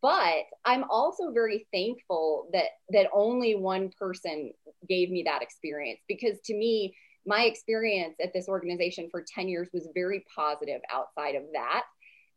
but 0.02 0.44
i'm 0.64 0.84
also 0.90 1.32
very 1.32 1.66
thankful 1.72 2.48
that 2.52 2.66
that 2.90 3.06
only 3.12 3.54
one 3.54 3.90
person 3.98 4.52
gave 4.88 5.10
me 5.10 5.22
that 5.24 5.42
experience 5.42 6.00
because 6.06 6.38
to 6.44 6.54
me 6.54 6.94
my 7.26 7.42
experience 7.42 8.16
at 8.22 8.32
this 8.32 8.48
organization 8.48 9.08
for 9.10 9.24
10 9.26 9.48
years 9.48 9.68
was 9.72 9.88
very 9.94 10.24
positive 10.34 10.80
outside 10.92 11.34
of 11.34 11.42
that. 11.52 11.82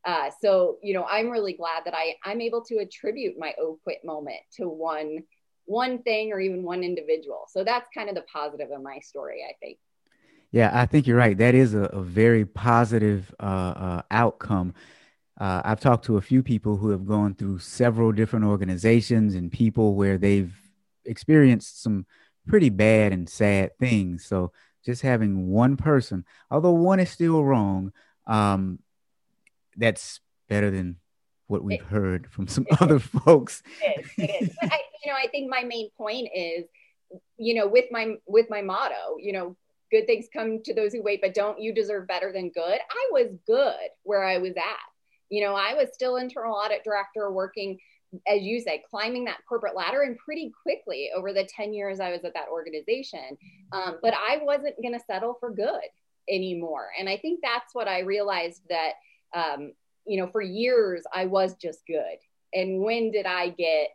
Uh, 0.05 0.29
so, 0.41 0.77
you 0.81 0.93
know, 0.93 1.05
I'm 1.10 1.29
really 1.29 1.53
glad 1.53 1.84
that 1.86 1.93
I, 1.93 2.15
I'm 2.24 2.41
able 2.41 2.63
to 2.65 2.77
attribute 2.77 3.38
my 3.38 3.53
oh 3.60 3.79
quit 3.84 4.00
moment 4.03 4.39
to 4.55 4.67
one, 4.67 5.24
one 5.65 6.01
thing 6.03 6.31
or 6.31 6.39
even 6.39 6.63
one 6.63 6.84
individual. 6.84 7.46
So 7.50 7.63
that's 7.63 7.88
kind 7.93 8.10
of 8.10 8.15
the 8.15 8.24
positive 8.34 8.72
of 8.72 8.81
my 8.81 9.00
story, 9.00 9.43
I 9.48 9.53
think. 9.60 9.77
Yeah, 10.51 10.72
I 10.74 10.86
think 10.88 11.05
you're 11.05 11.17
right. 11.17 11.38
That 11.38 11.53
is 11.53 11.75
a, 11.75 11.84
a 11.84 12.01
very 12.01 12.46
positive 12.46 13.34
uh, 13.39 13.43
uh, 13.43 14.01
outcome. 14.10 14.74
Uh, 15.39 15.62
I've 15.63 15.79
talked 15.79 16.05
to 16.05 16.17
a 16.17 16.22
few 16.22 16.41
people 16.41 16.77
who 16.77 16.89
have 16.89 17.05
gone 17.05 17.36
through 17.36 17.60
several 17.60 18.12
different 18.12 18.46
organizations 18.46 19.36
and 19.36 19.51
people 19.51 19.96
where 19.96 20.17
they've 20.17 20.53
experienced 21.05 21.84
some 21.84 22.05
pretty 22.48 22.69
bad 22.69 23.13
and 23.13 23.29
sad 23.29 23.77
things. 23.79 24.25
So 24.25 24.51
just 24.89 25.03
having 25.03 25.48
one 25.50 25.77
person, 25.77 26.25
although 26.50 26.72
one 26.72 27.00
is 27.00 27.12
still 27.12 27.43
wrong, 27.43 27.93
um, 28.25 28.79
that's 29.77 30.19
better 30.48 30.72
than 30.72 30.96
what 31.46 31.63
we've 31.63 31.84
heard 31.84 32.27
from 32.31 32.48
some 32.48 32.65
other 32.79 32.98
folks. 32.98 33.62
It 33.81 34.00
is. 34.00 34.12
It 34.17 34.43
is. 34.43 34.55
I, 34.63 34.79
you 35.05 35.12
know, 35.12 35.17
I 35.17 35.27
think 35.27 35.48
my 35.48 35.63
main 35.63 35.91
point 35.96 36.29
is, 36.36 36.65
you 37.38 37.53
know, 37.53 37.67
with 37.67 37.86
my 37.91 38.15
with 38.25 38.50
my 38.50 38.63
motto, 38.63 39.17
you 39.19 39.31
know, 39.31 39.55
good 39.91 40.08
things 40.08 40.25
come 40.34 40.63
to 40.63 40.74
those 40.74 40.91
who 40.91 41.03
wait, 41.03 41.22
but 41.22 41.36
don't 41.36 41.62
you 41.62 41.72
deserve 41.72 42.08
better 42.08 42.31
than 42.34 42.50
good? 42.50 42.79
I 42.89 43.10
was 43.12 43.27
good 43.46 43.89
where 44.01 44.24
I 44.24 44.39
was 44.39 44.53
at. 44.58 44.89
You 45.29 45.43
know, 45.43 45.53
I 45.53 45.75
was 45.75 45.89
still 45.93 46.17
internal 46.17 46.55
audit 46.55 46.84
director 46.84 47.31
working 47.31 47.77
as 48.28 48.42
you 48.42 48.60
say, 48.60 48.84
climbing 48.89 49.25
that 49.25 49.39
corporate 49.48 49.75
ladder 49.75 50.01
and 50.01 50.18
pretty 50.18 50.51
quickly 50.63 51.10
over 51.16 51.34
the 51.34 51.44
10 51.44 51.74
years 51.74 52.00
I 52.00 52.12
was 52.12 52.24
at 52.24 52.34
that 52.34 52.50
organization. 52.51 53.38
Um, 53.72 53.98
but 54.01 54.13
I 54.13 54.39
wasn't 54.42 54.82
going 54.82 54.94
to 54.94 55.06
settle 55.06 55.38
for 55.39 55.51
good 55.51 55.80
anymore. 56.30 56.89
And 56.98 57.08
I 57.08 57.18
think 57.18 57.39
that's 57.42 57.74
what 57.74 57.88
I 57.88 58.00
realized 58.00 58.62
that, 58.70 58.94
um, 59.36 59.74
you 60.06 60.20
know, 60.20 60.28
for 60.28 60.42
years 60.42 61.04
I 61.13 61.25
was 61.25 61.56
just 61.56 61.86
good. 61.88 62.18
And 62.54 62.82
when 62.82 63.12
did 63.12 63.25
I 63.25 63.50
get 63.50 63.89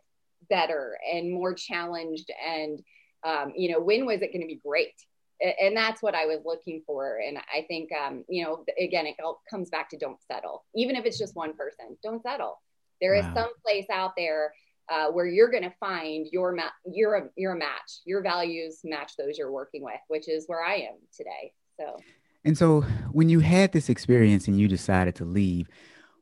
better 0.49 0.97
and 1.11 1.31
more 1.31 1.53
challenged? 1.53 2.31
And, 2.45 2.81
um, 3.25 3.51
you 3.55 3.71
know, 3.71 3.81
when 3.81 4.05
was 4.05 4.21
it 4.21 4.31
going 4.31 4.41
to 4.41 4.47
be 4.47 4.61
great? 4.65 4.93
and 5.41 5.75
that's 5.75 6.01
what 6.01 6.15
I 6.15 6.25
was 6.25 6.39
looking 6.45 6.81
for. 6.85 7.17
And 7.17 7.37
I 7.37 7.65
think, 7.67 7.89
um, 7.91 8.23
you 8.29 8.43
know, 8.43 8.63
again, 8.79 9.05
it 9.05 9.15
all 9.23 9.41
comes 9.49 9.69
back 9.69 9.89
to 9.89 9.97
don't 9.97 10.21
settle. 10.31 10.63
Even 10.73 10.95
if 10.95 11.05
it's 11.05 11.17
just 11.17 11.35
one 11.35 11.53
person, 11.53 11.97
don't 12.01 12.23
settle. 12.23 12.61
There 13.05 13.13
wow. 13.13 13.19
is 13.19 13.33
some 13.35 13.51
place 13.63 13.85
out 13.93 14.13
there 14.17 14.51
uh, 14.89 15.07
where 15.11 15.27
you're 15.27 15.51
going 15.51 15.61
to 15.61 15.73
find 15.79 16.25
your 16.31 16.53
ma- 16.53 16.71
you're 16.91 17.13
a 17.13 17.55
match. 17.55 17.99
Your 18.03 18.23
values 18.23 18.79
match 18.83 19.11
those 19.15 19.37
you're 19.37 19.51
working 19.51 19.83
with, 19.83 19.99
which 20.07 20.27
is 20.27 20.45
where 20.47 20.63
I 20.63 20.75
am 20.75 20.95
today. 21.15 21.53
So. 21.79 21.97
And 22.43 22.57
so, 22.57 22.81
when 23.11 23.29
you 23.29 23.41
had 23.41 23.71
this 23.73 23.89
experience 23.89 24.47
and 24.47 24.59
you 24.59 24.67
decided 24.67 25.13
to 25.15 25.25
leave, 25.25 25.67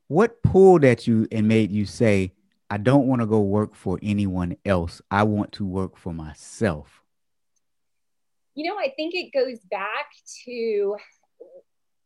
what 0.08 0.42
pulled 0.42 0.84
at 0.84 1.06
you 1.06 1.26
and 1.32 1.48
made 1.48 1.72
you 1.72 1.86
say, 1.86 2.32
"I 2.68 2.76
don't 2.76 3.06
want 3.06 3.22
to 3.22 3.26
go 3.26 3.40
work 3.40 3.74
for 3.74 3.98
anyone 4.02 4.56
else. 4.66 5.00
I 5.10 5.22
want 5.22 5.52
to 5.52 5.64
work 5.64 5.96
for 5.96 6.12
myself"? 6.12 7.00
You 8.54 8.70
know, 8.70 8.78
I 8.78 8.92
think 8.94 9.14
it 9.14 9.32
goes 9.32 9.58
back 9.70 10.08
to 10.44 10.96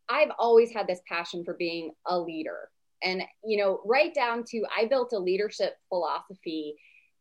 I've 0.07 0.31
always 0.39 0.71
had 0.71 0.87
this 0.87 1.01
passion 1.05 1.43
for 1.43 1.53
being 1.53 1.91
a 2.07 2.17
leader 2.17 2.69
and 3.03 3.23
you 3.43 3.57
know 3.57 3.81
right 3.85 4.13
down 4.13 4.43
to 4.43 4.63
i 4.77 4.85
built 4.85 5.13
a 5.13 5.17
leadership 5.17 5.77
philosophy 5.87 6.75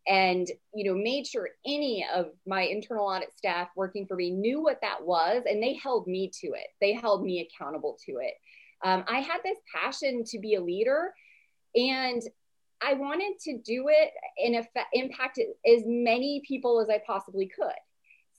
and 0.08 0.50
you 0.74 0.84
know 0.90 0.98
made 0.98 1.26
sure 1.26 1.50
any 1.66 2.04
of 2.14 2.30
my 2.46 2.62
internal 2.62 3.06
audit 3.06 3.36
staff 3.36 3.68
working 3.76 4.06
for 4.06 4.16
me 4.16 4.30
knew 4.30 4.60
what 4.60 4.80
that 4.80 5.04
was 5.04 5.42
and 5.48 5.62
they 5.62 5.74
held 5.74 6.06
me 6.06 6.30
to 6.40 6.48
it. 6.48 6.68
They 6.80 6.94
held 6.94 7.24
me 7.24 7.40
accountable 7.40 7.98
to 8.06 8.12
it. 8.18 8.34
Um, 8.84 9.04
i 9.08 9.20
had 9.20 9.38
this 9.44 9.58
passion 9.74 10.24
to 10.24 10.38
be 10.38 10.54
a 10.54 10.60
leader 10.60 11.12
and 11.74 12.22
i 12.80 12.94
wanted 12.94 13.38
to 13.40 13.58
do 13.58 13.86
it 13.88 14.10
and 14.42 14.54
effect, 14.54 14.86
impact 14.92 15.38
as 15.38 15.82
many 15.84 16.42
people 16.46 16.80
as 16.80 16.88
i 16.88 17.02
possibly 17.04 17.46
could 17.48 17.72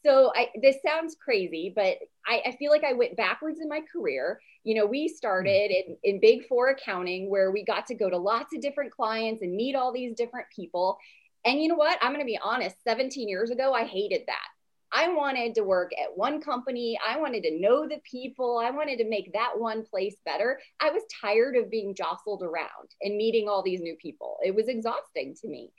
so 0.06 0.32
I, 0.36 0.50
this 0.62 0.78
sounds 0.86 1.16
crazy, 1.22 1.74
but 1.76 1.98
I, 2.26 2.42
I, 2.46 2.56
feel 2.58 2.72
like 2.72 2.84
I 2.84 2.94
went 2.94 3.18
backwards 3.18 3.60
in 3.62 3.68
my 3.68 3.82
career. 3.92 4.40
You 4.64 4.76
know, 4.76 4.86
we 4.86 5.08
started 5.08 5.72
in, 5.72 5.98
in 6.04 6.20
big 6.20 6.48
four 6.48 6.70
accounting 6.70 7.30
where 7.30 7.52
we 7.52 7.66
got 7.66 7.88
to 7.88 7.96
go 7.96 8.10
to 8.10 8.18
lots 8.18 8.56
of 8.56 8.62
different 8.62 8.92
clients 8.92 9.42
and 9.42 9.56
meet 9.56 9.76
all 9.76 9.92
these 9.92 10.16
different 10.16 10.48
people. 10.56 10.98
And 11.46 11.62
you 11.62 11.68
know 11.68 11.76
what? 11.76 11.98
I'm 12.02 12.12
going 12.12 12.22
to 12.22 12.26
be 12.26 12.40
honest, 12.42 12.76
17 12.84 13.28
years 13.28 13.50
ago, 13.50 13.74
I 13.74 13.84
hated 13.86 14.22
that. 14.28 14.48
I 14.92 15.10
wanted 15.10 15.54
to 15.56 15.64
work 15.64 15.92
at 16.02 16.18
one 16.18 16.42
company. 16.42 16.98
I 17.08 17.18
wanted 17.18 17.44
to 17.44 17.60
know 17.60 17.88
the 17.88 18.02
people. 18.10 18.58
I 18.58 18.72
wanted 18.72 18.98
to 18.98 19.10
make 19.10 19.32
that 19.34 19.52
one 19.56 19.86
place 19.86 20.16
better. 20.26 20.60
I 20.80 20.90
was 20.90 21.04
tired 21.22 21.56
of 21.56 21.70
being 21.70 21.94
jostled 21.94 22.42
around 22.42 22.96
and 23.02 23.16
meeting 23.16 23.48
all 23.48 23.62
these 23.62 23.82
new 23.82 23.96
people. 24.02 24.38
It 24.44 24.56
was 24.56 24.68
exhausting 24.68 25.36
to 25.42 25.48
me. 25.48 25.72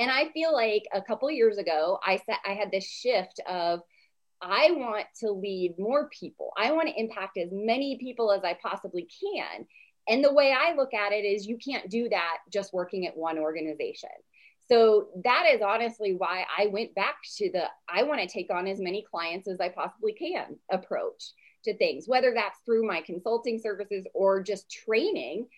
And 0.00 0.10
I 0.10 0.30
feel 0.30 0.52
like 0.52 0.84
a 0.94 1.02
couple 1.02 1.30
years 1.30 1.58
ago, 1.58 1.98
I 2.04 2.16
said 2.16 2.36
I 2.48 2.54
had 2.54 2.70
this 2.72 2.88
shift 2.88 3.38
of 3.46 3.80
I 4.40 4.70
want 4.70 5.04
to 5.20 5.30
lead 5.30 5.74
more 5.78 6.08
people. 6.08 6.52
I 6.56 6.72
want 6.72 6.88
to 6.88 6.98
impact 6.98 7.36
as 7.36 7.50
many 7.52 7.98
people 7.98 8.32
as 8.32 8.42
I 8.42 8.58
possibly 8.62 9.06
can. 9.22 9.66
And 10.08 10.24
the 10.24 10.32
way 10.32 10.54
I 10.58 10.74
look 10.74 10.94
at 10.94 11.12
it 11.12 11.26
is 11.26 11.46
you 11.46 11.58
can't 11.58 11.90
do 11.90 12.08
that 12.08 12.38
just 12.50 12.72
working 12.72 13.06
at 13.06 13.14
one 13.14 13.38
organization. 13.38 14.08
So 14.70 15.08
that 15.22 15.44
is 15.52 15.60
honestly 15.60 16.14
why 16.14 16.46
I 16.56 16.68
went 16.68 16.94
back 16.94 17.16
to 17.36 17.50
the 17.52 17.64
I 17.86 18.04
want 18.04 18.22
to 18.22 18.26
take 18.26 18.50
on 18.50 18.66
as 18.66 18.80
many 18.80 19.04
clients 19.10 19.48
as 19.48 19.60
I 19.60 19.68
possibly 19.68 20.14
can 20.14 20.56
approach 20.72 21.32
to 21.64 21.76
things, 21.76 22.08
whether 22.08 22.32
that's 22.34 22.58
through 22.64 22.86
my 22.86 23.02
consulting 23.02 23.58
services 23.58 24.06
or 24.14 24.42
just 24.42 24.70
training 24.70 25.48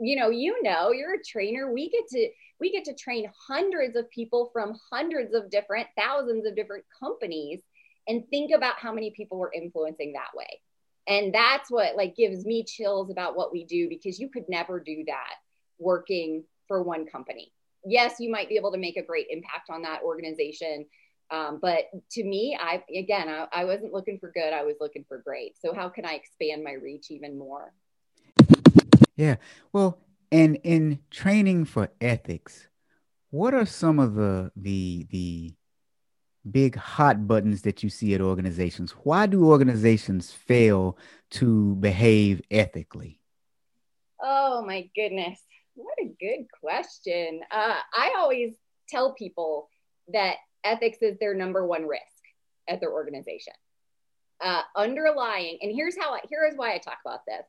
you 0.00 0.16
know, 0.16 0.30
you 0.30 0.62
know, 0.62 0.92
you're 0.92 1.14
a 1.14 1.22
trainer. 1.22 1.72
We 1.72 1.90
get 1.90 2.08
to 2.08 2.28
we 2.60 2.70
get 2.70 2.84
to 2.84 2.94
train 2.94 3.30
hundreds 3.48 3.96
of 3.96 4.10
people 4.10 4.50
from 4.52 4.78
hundreds 4.90 5.34
of 5.34 5.50
different 5.50 5.88
thousands 5.98 6.46
of 6.46 6.56
different 6.56 6.84
companies 6.98 7.60
and 8.08 8.26
think 8.28 8.52
about 8.52 8.78
how 8.78 8.92
many 8.92 9.10
people 9.10 9.38
we're 9.38 9.52
influencing 9.52 10.12
that 10.12 10.36
way. 10.36 10.60
And 11.06 11.34
that's 11.34 11.70
what 11.70 11.96
like 11.96 12.16
gives 12.16 12.44
me 12.44 12.64
chills 12.64 13.10
about 13.10 13.36
what 13.36 13.52
we 13.52 13.64
do 13.64 13.88
because 13.88 14.18
you 14.18 14.28
could 14.28 14.48
never 14.48 14.80
do 14.80 15.04
that 15.06 15.34
working 15.78 16.44
for 16.68 16.82
one 16.82 17.06
company. 17.06 17.52
Yes, 17.84 18.16
you 18.18 18.30
might 18.30 18.48
be 18.48 18.56
able 18.56 18.72
to 18.72 18.78
make 18.78 18.96
a 18.96 19.02
great 19.02 19.26
impact 19.28 19.68
on 19.68 19.82
that 19.82 20.02
organization. 20.02 20.86
Um, 21.30 21.58
but 21.60 21.90
to 22.12 22.24
me, 22.24 22.56
I 22.58 22.82
again, 22.94 23.28
I, 23.28 23.46
I 23.52 23.64
wasn't 23.64 23.92
looking 23.92 24.18
for 24.18 24.30
good. 24.30 24.52
I 24.52 24.62
was 24.62 24.76
looking 24.80 25.04
for 25.08 25.18
great. 25.18 25.56
So 25.60 25.74
how 25.74 25.88
can 25.88 26.04
I 26.04 26.14
expand 26.14 26.62
my 26.64 26.72
reach 26.72 27.10
even 27.10 27.38
more? 27.38 27.72
Yeah. 29.16 29.36
Well, 29.72 29.98
and 30.32 30.58
in 30.64 31.00
training 31.10 31.66
for 31.66 31.90
ethics, 32.00 32.68
what 33.30 33.54
are 33.54 33.66
some 33.66 33.98
of 33.98 34.14
the 34.14 34.50
the 34.56 35.06
the 35.10 35.54
big 36.50 36.76
hot 36.76 37.26
buttons 37.26 37.62
that 37.62 37.82
you 37.82 37.90
see 37.90 38.14
at 38.14 38.20
organizations? 38.20 38.92
Why 38.92 39.26
do 39.26 39.46
organizations 39.46 40.30
fail 40.30 40.98
to 41.30 41.74
behave 41.76 42.42
ethically? 42.50 43.20
Oh 44.20 44.64
my 44.66 44.88
goodness. 44.94 45.40
What 45.74 45.98
a 46.00 46.14
good 46.20 46.46
question. 46.60 47.40
Uh, 47.50 47.76
I 47.92 48.14
always 48.16 48.54
tell 48.88 49.14
people 49.14 49.68
that 50.12 50.36
ethics 50.62 50.98
is 51.00 51.18
their 51.18 51.34
number 51.34 51.66
one 51.66 51.86
risk 51.86 52.02
at 52.68 52.80
their 52.80 52.92
organization. 52.92 53.54
Uh, 54.42 54.62
underlying, 54.76 55.58
and 55.62 55.72
here's 55.74 55.96
how, 55.96 56.14
I, 56.14 56.20
here 56.28 56.46
is 56.50 56.56
why 56.56 56.74
I 56.74 56.78
talk 56.78 56.98
about 57.04 57.20
this. 57.26 57.44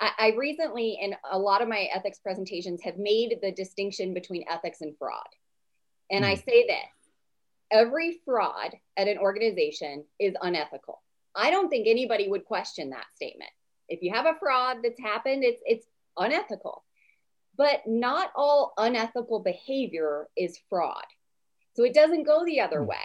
I, 0.00 0.10
I 0.18 0.34
recently, 0.36 0.98
in 1.00 1.14
a 1.30 1.38
lot 1.38 1.62
of 1.62 1.68
my 1.68 1.88
ethics 1.94 2.18
presentations, 2.18 2.80
have 2.82 2.96
made 2.96 3.38
the 3.42 3.52
distinction 3.52 4.14
between 4.14 4.44
ethics 4.48 4.80
and 4.80 4.96
fraud. 4.98 5.28
And 6.10 6.24
mm. 6.24 6.28
I 6.28 6.34
hmm. 6.34 6.40
say 6.40 6.66
this 6.66 7.10
every 7.70 8.20
fraud 8.24 8.74
at 8.96 9.06
an 9.06 9.18
organization 9.18 10.04
is 10.18 10.34
unethical. 10.42 11.00
I 11.36 11.50
don't 11.50 11.68
think 11.68 11.86
anybody 11.86 12.28
would 12.28 12.44
question 12.44 12.90
that 12.90 13.06
statement. 13.14 13.50
If 13.88 14.02
you 14.02 14.12
have 14.12 14.26
a 14.26 14.36
fraud 14.40 14.78
that's 14.82 15.00
happened, 15.00 15.44
it's 15.44 15.62
it's 15.64 15.86
unethical. 16.16 16.84
But 17.56 17.82
not 17.86 18.30
all 18.34 18.72
unethical 18.78 19.40
behavior 19.40 20.28
is 20.36 20.58
fraud. 20.68 21.04
So 21.76 21.84
it 21.84 21.94
doesn't 21.94 22.24
go 22.24 22.44
the 22.44 22.60
other 22.60 22.80
hmm. 22.80 22.88
way. 22.88 22.96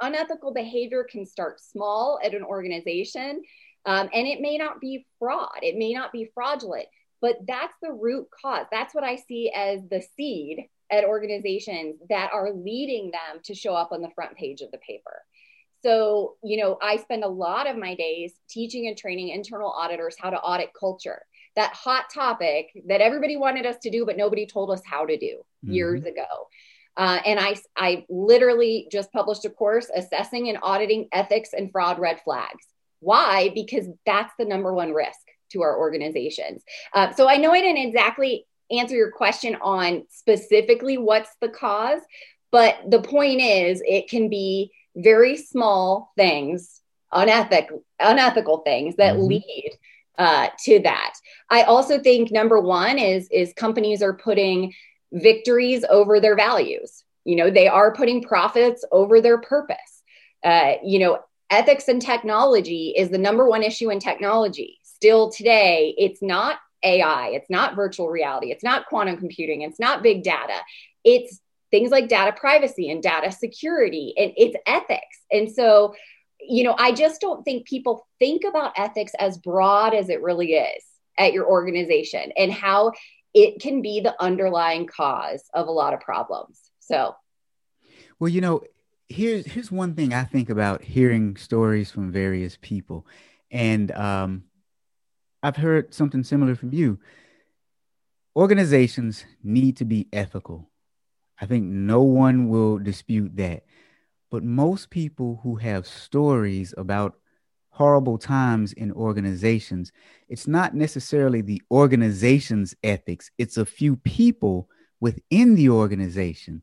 Unethical 0.00 0.52
behavior 0.52 1.04
can 1.04 1.24
start 1.24 1.60
small 1.60 2.18
at 2.24 2.34
an 2.34 2.42
organization 2.42 3.42
um, 3.86 4.08
and 4.12 4.26
it 4.26 4.40
may 4.40 4.58
not 4.58 4.80
be 4.80 5.06
fraud, 5.18 5.58
it 5.62 5.76
may 5.76 5.92
not 5.92 6.12
be 6.12 6.30
fraudulent, 6.34 6.86
but 7.20 7.38
that's 7.46 7.74
the 7.82 7.92
root 7.92 8.28
cause. 8.42 8.66
That's 8.70 8.94
what 8.94 9.04
I 9.04 9.16
see 9.16 9.50
as 9.54 9.80
the 9.90 10.02
seed 10.16 10.68
at 10.90 11.04
organizations 11.04 11.96
that 12.08 12.30
are 12.32 12.52
leading 12.52 13.10
them 13.10 13.40
to 13.44 13.54
show 13.54 13.74
up 13.74 13.92
on 13.92 14.02
the 14.02 14.10
front 14.14 14.36
page 14.36 14.60
of 14.60 14.70
the 14.70 14.78
paper. 14.78 15.22
So, 15.82 16.36
you 16.42 16.56
know, 16.56 16.78
I 16.80 16.96
spend 16.96 17.24
a 17.24 17.28
lot 17.28 17.66
of 17.66 17.76
my 17.76 17.94
days 17.94 18.32
teaching 18.48 18.88
and 18.88 18.96
training 18.96 19.28
internal 19.28 19.70
auditors 19.70 20.16
how 20.18 20.30
to 20.30 20.40
audit 20.40 20.70
culture, 20.78 21.22
that 21.56 21.74
hot 21.74 22.06
topic 22.12 22.68
that 22.86 23.02
everybody 23.02 23.36
wanted 23.36 23.66
us 23.66 23.76
to 23.82 23.90
do, 23.90 24.06
but 24.06 24.16
nobody 24.16 24.46
told 24.46 24.70
us 24.70 24.80
how 24.84 25.04
to 25.04 25.18
do 25.18 25.42
mm-hmm. 25.64 25.72
years 25.72 26.04
ago. 26.04 26.48
Uh, 26.96 27.18
and 27.26 27.38
I, 27.40 27.56
I 27.76 28.06
literally 28.08 28.88
just 28.90 29.12
published 29.12 29.44
a 29.44 29.50
course 29.50 29.90
assessing 29.94 30.48
and 30.48 30.58
auditing 30.62 31.08
ethics 31.12 31.50
and 31.52 31.70
fraud 31.70 31.98
red 31.98 32.20
flags. 32.22 32.66
Why? 33.04 33.50
Because 33.54 33.86
that's 34.06 34.32
the 34.38 34.46
number 34.46 34.72
one 34.72 34.92
risk 34.92 35.20
to 35.52 35.62
our 35.62 35.78
organizations. 35.78 36.62
Uh, 36.94 37.12
so 37.12 37.28
I 37.28 37.36
know 37.36 37.52
I 37.52 37.60
didn't 37.60 37.86
exactly 37.86 38.46
answer 38.70 38.96
your 38.96 39.10
question 39.10 39.56
on 39.60 40.06
specifically 40.08 40.96
what's 40.96 41.36
the 41.40 41.50
cause, 41.50 42.00
but 42.50 42.76
the 42.88 43.02
point 43.02 43.40
is 43.40 43.82
it 43.86 44.08
can 44.08 44.28
be 44.28 44.72
very 44.96 45.36
small 45.36 46.12
things, 46.16 46.80
unethical, 47.12 47.84
unethical 48.00 48.58
things 48.58 48.96
that 48.96 49.16
mm-hmm. 49.16 49.26
lead 49.26 49.70
uh, 50.16 50.48
to 50.64 50.78
that. 50.80 51.14
I 51.50 51.62
also 51.64 51.98
think 51.98 52.30
number 52.30 52.60
one 52.60 52.98
is 52.98 53.28
is 53.30 53.52
companies 53.54 54.02
are 54.02 54.14
putting 54.14 54.72
victories 55.12 55.84
over 55.90 56.20
their 56.20 56.36
values. 56.36 57.04
You 57.24 57.36
know, 57.36 57.50
they 57.50 57.68
are 57.68 57.94
putting 57.94 58.22
profits 58.22 58.84
over 58.92 59.20
their 59.20 59.38
purpose. 59.38 60.02
Uh, 60.42 60.74
you 60.82 60.98
know, 60.98 61.20
ethics 61.54 61.88
and 61.88 62.02
technology 62.02 62.94
is 62.96 63.10
the 63.10 63.18
number 63.18 63.48
one 63.48 63.62
issue 63.62 63.90
in 63.90 64.00
technology. 64.00 64.78
Still 64.82 65.30
today, 65.30 65.94
it's 65.96 66.20
not 66.20 66.58
AI, 66.82 67.28
it's 67.28 67.48
not 67.48 67.76
virtual 67.76 68.08
reality, 68.08 68.50
it's 68.50 68.64
not 68.64 68.86
quantum 68.86 69.16
computing, 69.16 69.62
it's 69.62 69.80
not 69.80 70.02
big 70.02 70.22
data. 70.22 70.56
It's 71.04 71.40
things 71.70 71.90
like 71.90 72.08
data 72.08 72.32
privacy 72.32 72.90
and 72.90 73.02
data 73.02 73.32
security, 73.32 74.14
and 74.16 74.32
it's 74.36 74.56
ethics. 74.66 75.24
And 75.30 75.50
so, 75.50 75.94
you 76.40 76.64
know, 76.64 76.74
I 76.78 76.92
just 76.92 77.20
don't 77.20 77.44
think 77.44 77.66
people 77.66 78.06
think 78.18 78.44
about 78.44 78.74
ethics 78.76 79.12
as 79.18 79.38
broad 79.38 79.94
as 79.94 80.08
it 80.08 80.22
really 80.22 80.54
is 80.54 80.84
at 81.16 81.32
your 81.32 81.46
organization 81.46 82.32
and 82.36 82.52
how 82.52 82.92
it 83.32 83.60
can 83.60 83.82
be 83.82 84.00
the 84.00 84.14
underlying 84.20 84.86
cause 84.86 85.42
of 85.54 85.68
a 85.68 85.72
lot 85.72 85.94
of 85.94 86.00
problems. 86.00 86.60
So, 86.80 87.14
well, 88.18 88.28
you 88.28 88.40
know, 88.40 88.62
here's 89.08 89.46
here's 89.46 89.70
one 89.70 89.94
thing 89.94 90.12
I 90.12 90.24
think 90.24 90.50
about 90.50 90.82
hearing 90.82 91.36
stories 91.36 91.90
from 91.90 92.12
various 92.12 92.58
people, 92.60 93.06
and 93.50 93.90
um, 93.92 94.44
I've 95.42 95.56
heard 95.56 95.92
something 95.94 96.24
similar 96.24 96.54
from 96.54 96.72
you. 96.72 96.98
Organizations 98.36 99.24
need 99.42 99.76
to 99.76 99.84
be 99.84 100.08
ethical. 100.12 100.70
I 101.40 101.46
think 101.46 101.64
no 101.64 102.02
one 102.02 102.48
will 102.48 102.78
dispute 102.78 103.36
that. 103.36 103.64
But 104.30 104.42
most 104.42 104.90
people 104.90 105.40
who 105.42 105.56
have 105.56 105.86
stories 105.86 106.74
about 106.76 107.14
horrible 107.70 108.18
times 108.18 108.72
in 108.72 108.90
organizations, 108.92 109.92
it's 110.28 110.46
not 110.46 110.74
necessarily 110.74 111.40
the 111.40 111.62
organization's 111.70 112.74
ethics, 112.82 113.30
it's 113.38 113.56
a 113.56 113.66
few 113.66 113.96
people 113.96 114.68
within 115.00 115.54
the 115.54 115.68
organization. 115.68 116.62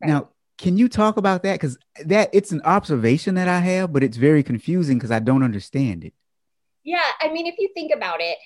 Right. 0.00 0.08
Now, 0.08 0.28
can 0.58 0.78
you 0.78 0.88
talk 0.88 1.16
about 1.16 1.42
that? 1.42 1.54
Because 1.54 1.78
that 2.04 2.30
it's 2.32 2.52
an 2.52 2.62
observation 2.64 3.34
that 3.34 3.48
I 3.48 3.60
have, 3.60 3.92
but 3.92 4.02
it's 4.02 4.16
very 4.16 4.42
confusing 4.42 4.98
because 4.98 5.10
I 5.10 5.18
don't 5.18 5.42
understand 5.42 6.04
it. 6.04 6.14
Yeah, 6.84 7.02
I 7.20 7.32
mean, 7.32 7.46
if 7.46 7.56
you 7.58 7.68
think 7.74 7.92
about 7.92 8.20
it, 8.20 8.38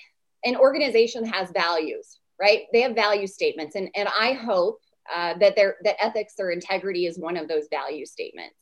an 0.43 0.55
organization 0.55 1.25
has 1.25 1.51
values, 1.51 2.19
right? 2.39 2.63
They 2.73 2.81
have 2.81 2.95
value 2.95 3.27
statements, 3.27 3.75
and 3.75 3.89
and 3.95 4.09
I 4.09 4.33
hope 4.33 4.79
uh, 5.13 5.35
that 5.39 5.55
their 5.55 5.77
that 5.83 6.03
ethics 6.03 6.35
or 6.39 6.51
integrity 6.51 7.05
is 7.05 7.17
one 7.17 7.37
of 7.37 7.47
those 7.47 7.67
value 7.69 8.05
statements. 8.05 8.55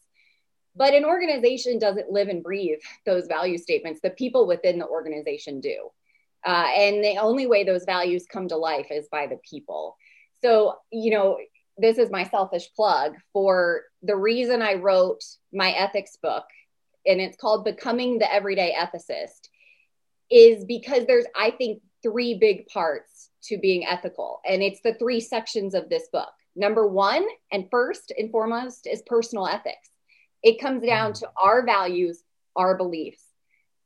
But 0.75 0.93
an 0.93 1.03
organization 1.03 1.79
doesn't 1.79 2.11
live 2.11 2.27
and 2.27 2.43
breathe 2.43 2.79
those 3.05 3.27
value 3.27 3.57
statements. 3.57 3.99
The 4.01 4.11
people 4.11 4.47
within 4.47 4.77
the 4.77 4.87
organization 4.87 5.59
do, 5.59 5.89
uh, 6.45 6.67
and 6.75 7.03
the 7.03 7.17
only 7.17 7.47
way 7.47 7.63
those 7.63 7.85
values 7.85 8.25
come 8.31 8.47
to 8.49 8.57
life 8.57 8.87
is 8.91 9.07
by 9.11 9.25
the 9.25 9.39
people. 9.49 9.95
So 10.41 10.75
you 10.91 11.11
know, 11.11 11.37
this 11.79 11.97
is 11.97 12.11
my 12.11 12.23
selfish 12.23 12.69
plug 12.75 13.15
for 13.33 13.83
the 14.03 14.15
reason 14.15 14.61
I 14.61 14.75
wrote 14.75 15.23
my 15.53 15.71
ethics 15.71 16.17
book, 16.21 16.45
and 17.05 17.19
it's 17.21 17.37
called 17.37 17.65
Becoming 17.65 18.19
the 18.19 18.31
Everyday 18.31 18.75
Ethicist 18.77 19.49
is 20.29 20.65
because 20.65 21.05
there's, 21.05 21.25
I 21.35 21.51
think, 21.51 21.81
three 22.03 22.35
big 22.35 22.67
parts 22.67 23.29
to 23.43 23.57
being 23.57 23.85
ethical. 23.85 24.41
And 24.47 24.61
it's 24.61 24.81
the 24.81 24.93
three 24.93 25.19
sections 25.19 25.73
of 25.73 25.89
this 25.89 26.07
book. 26.11 26.29
Number 26.55 26.87
one, 26.87 27.25
and 27.51 27.67
first 27.71 28.13
and 28.17 28.29
foremost, 28.29 28.85
is 28.85 29.01
personal 29.05 29.47
ethics. 29.47 29.89
It 30.43 30.61
comes 30.61 30.83
down 30.83 31.13
to 31.13 31.29
our 31.41 31.65
values, 31.65 32.23
our 32.55 32.77
beliefs. 32.77 33.23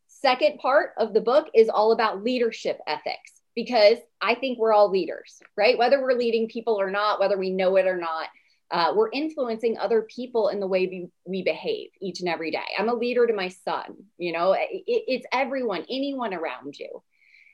Second 0.07 0.59
part 0.59 0.91
of 0.97 1.13
the 1.13 1.21
book 1.21 1.47
is 1.53 1.69
all 1.69 1.91
about 1.91 2.23
leadership 2.23 2.79
ethics 2.87 3.42
because 3.55 3.97
I 4.21 4.35
think 4.35 4.57
we're 4.57 4.73
all 4.73 4.89
leaders, 4.89 5.39
right? 5.55 5.77
Whether 5.77 6.01
we're 6.01 6.13
leading 6.13 6.47
people 6.47 6.79
or 6.79 6.89
not, 6.89 7.19
whether 7.19 7.37
we 7.37 7.51
know 7.51 7.75
it 7.75 7.87
or 7.87 7.97
not, 7.97 8.27
uh, 8.71 8.93
we're 8.95 9.11
influencing 9.11 9.77
other 9.77 10.01
people 10.03 10.49
in 10.49 10.59
the 10.59 10.67
way 10.67 10.87
we, 10.87 11.07
we 11.25 11.43
behave 11.43 11.89
each 12.01 12.21
and 12.21 12.29
every 12.29 12.49
day. 12.49 12.63
I'm 12.77 12.89
a 12.89 12.93
leader 12.93 13.27
to 13.27 13.33
my 13.33 13.49
son, 13.49 13.95
you 14.17 14.31
know, 14.31 14.53
it, 14.53 14.83
it's 14.87 15.27
everyone, 15.31 15.85
anyone 15.89 16.33
around 16.33 16.77
you. 16.79 17.03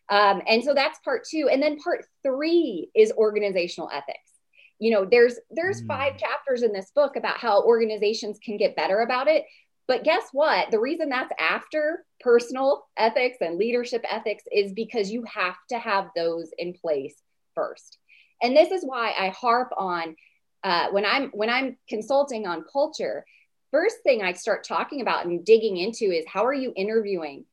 Um, 0.09 0.41
and 0.47 0.63
so 0.63 0.73
that's 0.73 0.99
part 0.99 1.23
two. 1.29 1.49
And 1.51 1.61
then 1.61 1.77
part 1.77 2.05
three 2.23 2.89
is 2.95 3.11
organizational 3.11 3.89
ethics. 3.93 4.31
You 4.79 4.91
know, 4.91 5.05
there's 5.09 5.35
there's 5.51 5.83
mm. 5.83 5.87
five 5.87 6.17
chapters 6.17 6.63
in 6.63 6.71
this 6.71 6.91
book 6.95 7.15
about 7.15 7.37
how 7.37 7.63
organizations 7.63 8.39
can 8.43 8.57
get 8.57 8.75
better 8.75 9.01
about 9.01 9.27
it. 9.27 9.43
But 9.89 10.03
guess 10.03 10.25
what? 10.33 10.69
The 10.69 10.79
reason 10.79 11.09
that's 11.09 11.33
after 11.39 12.05
personal 12.19 12.85
ethics 12.95 13.37
and 13.41 13.57
leadership 13.57 14.05
ethics 14.07 14.43
is 14.51 14.71
because 14.71 15.11
you 15.11 15.23
have 15.23 15.55
to 15.69 15.79
have 15.79 16.09
those 16.15 16.51
in 16.59 16.73
place 16.73 17.15
first. 17.55 17.97
And 18.39 18.55
this 18.55 18.69
is 18.71 18.83
why 18.85 19.15
I 19.17 19.29
harp 19.29 19.71
on 19.75 20.15
uh, 20.63 20.89
when 20.91 21.05
I'm 21.05 21.31
when 21.31 21.49
I'm 21.49 21.75
consulting 21.89 22.45
on 22.45 22.65
culture, 22.71 23.25
first 23.71 23.97
thing 24.03 24.21
I 24.21 24.33
start 24.33 24.63
talking 24.63 25.01
about 25.01 25.25
and 25.25 25.43
digging 25.43 25.77
into 25.77 26.05
is 26.05 26.23
how 26.27 26.45
are 26.45 26.53
you 26.53 26.71
interviewing 26.75 27.45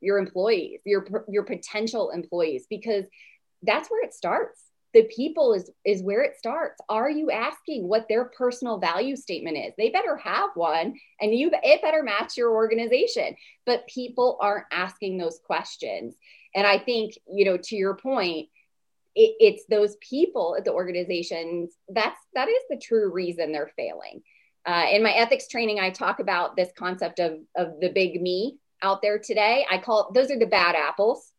your 0.00 0.18
employees, 0.18 0.78
your 0.84 1.04
your 1.28 1.42
potential 1.42 2.10
employees, 2.10 2.66
because 2.70 3.04
that's 3.64 3.90
where 3.90 4.04
it 4.04 4.14
starts 4.14 4.62
the 4.92 5.04
people 5.04 5.52
is 5.52 5.70
is 5.84 6.02
where 6.02 6.22
it 6.22 6.36
starts. 6.36 6.80
Are 6.88 7.10
you 7.10 7.30
asking 7.30 7.86
what 7.86 8.08
their 8.08 8.24
personal 8.24 8.78
value 8.78 9.16
statement 9.16 9.56
is? 9.56 9.72
They 9.78 9.90
better 9.90 10.16
have 10.16 10.50
one 10.54 10.98
and 11.20 11.34
you 11.34 11.50
it 11.62 11.82
better 11.82 12.02
match 12.02 12.36
your 12.36 12.50
organization. 12.50 13.36
But 13.66 13.86
people 13.86 14.38
aren't 14.40 14.66
asking 14.72 15.18
those 15.18 15.40
questions. 15.44 16.14
And 16.54 16.66
i 16.66 16.78
think 16.78 17.14
you 17.32 17.44
know 17.44 17.56
to 17.56 17.76
your 17.76 17.94
point 17.94 18.48
it, 19.14 19.34
it's 19.40 19.64
those 19.66 19.96
people 20.00 20.56
at 20.58 20.64
the 20.64 20.72
organizations 20.72 21.72
that's 21.88 22.18
that 22.34 22.48
is 22.48 22.62
the 22.68 22.78
true 22.78 23.12
reason 23.12 23.52
they're 23.52 23.72
failing. 23.76 24.22
Uh, 24.66 24.86
in 24.90 25.02
my 25.02 25.12
ethics 25.12 25.46
training 25.46 25.78
i 25.78 25.90
talk 25.90 26.18
about 26.18 26.56
this 26.56 26.70
concept 26.76 27.20
of 27.20 27.38
of 27.56 27.80
the 27.80 27.90
big 27.90 28.20
me 28.20 28.58
out 28.82 29.02
there 29.02 29.18
today. 29.18 29.66
I 29.70 29.78
call 29.78 30.10
those 30.12 30.30
are 30.30 30.38
the 30.38 30.46
bad 30.46 30.74
apples 30.74 31.29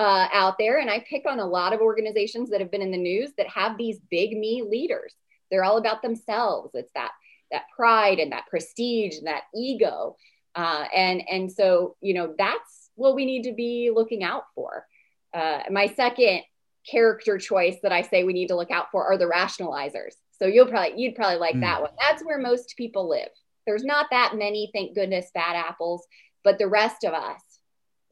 uh, 0.00 0.28
out 0.32 0.56
there. 0.58 0.78
And 0.78 0.88
I 0.88 1.04
pick 1.06 1.26
on 1.28 1.40
a 1.40 1.46
lot 1.46 1.74
of 1.74 1.80
organizations 1.80 2.48
that 2.48 2.60
have 2.60 2.70
been 2.70 2.80
in 2.80 2.90
the 2.90 2.96
news 2.96 3.32
that 3.36 3.46
have 3.48 3.76
these 3.76 3.98
big 4.10 4.34
me 4.34 4.64
leaders. 4.66 5.12
They're 5.50 5.62
all 5.62 5.76
about 5.76 6.00
themselves. 6.00 6.70
It's 6.72 6.90
that 6.94 7.10
that 7.52 7.64
pride 7.76 8.18
and 8.18 8.32
that 8.32 8.46
prestige 8.48 9.18
and 9.18 9.26
that 9.26 9.42
ego. 9.54 10.16
Uh, 10.54 10.86
and 10.96 11.22
and 11.30 11.52
so 11.52 11.96
you 12.00 12.14
know 12.14 12.34
that's 12.38 12.90
what 12.94 13.14
we 13.14 13.26
need 13.26 13.42
to 13.42 13.52
be 13.52 13.90
looking 13.94 14.24
out 14.24 14.44
for. 14.54 14.86
Uh, 15.34 15.64
my 15.70 15.86
second 15.88 16.44
character 16.90 17.36
choice 17.36 17.76
that 17.82 17.92
I 17.92 18.00
say 18.00 18.24
we 18.24 18.32
need 18.32 18.48
to 18.48 18.56
look 18.56 18.70
out 18.70 18.90
for 18.90 19.04
are 19.04 19.18
the 19.18 19.26
rationalizers. 19.28 20.14
So 20.38 20.46
you'll 20.46 20.68
probably 20.68 20.98
you'd 20.98 21.14
probably 21.14 21.36
like 21.38 21.56
mm. 21.56 21.60
that 21.60 21.82
one. 21.82 21.90
That's 22.00 22.24
where 22.24 22.38
most 22.38 22.74
people 22.78 23.06
live. 23.06 23.28
There's 23.66 23.84
not 23.84 24.06
that 24.12 24.32
many, 24.34 24.70
thank 24.72 24.94
goodness, 24.94 25.30
bad 25.34 25.56
apples, 25.56 26.06
but 26.42 26.58
the 26.58 26.68
rest 26.68 27.04
of 27.04 27.12
us 27.12 27.42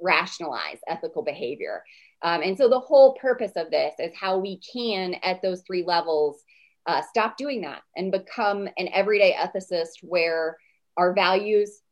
rationalize 0.00 0.78
ethical 0.88 1.22
behavior. 1.22 1.82
Um, 2.22 2.42
and 2.42 2.56
so 2.56 2.68
the 2.68 2.80
whole 2.80 3.14
purpose 3.14 3.52
of 3.56 3.70
this 3.70 3.94
is 3.98 4.12
how 4.18 4.38
we 4.38 4.60
can, 4.72 5.14
at 5.22 5.40
those 5.42 5.62
three 5.66 5.84
levels, 5.84 6.42
uh, 6.86 7.02
stop 7.02 7.36
doing 7.36 7.60
that 7.60 7.82
and 7.96 8.10
become 8.10 8.68
an 8.78 8.88
everyday 8.92 9.34
ethicist 9.34 10.02
where 10.02 10.56
our 10.96 11.12
values 11.12 11.82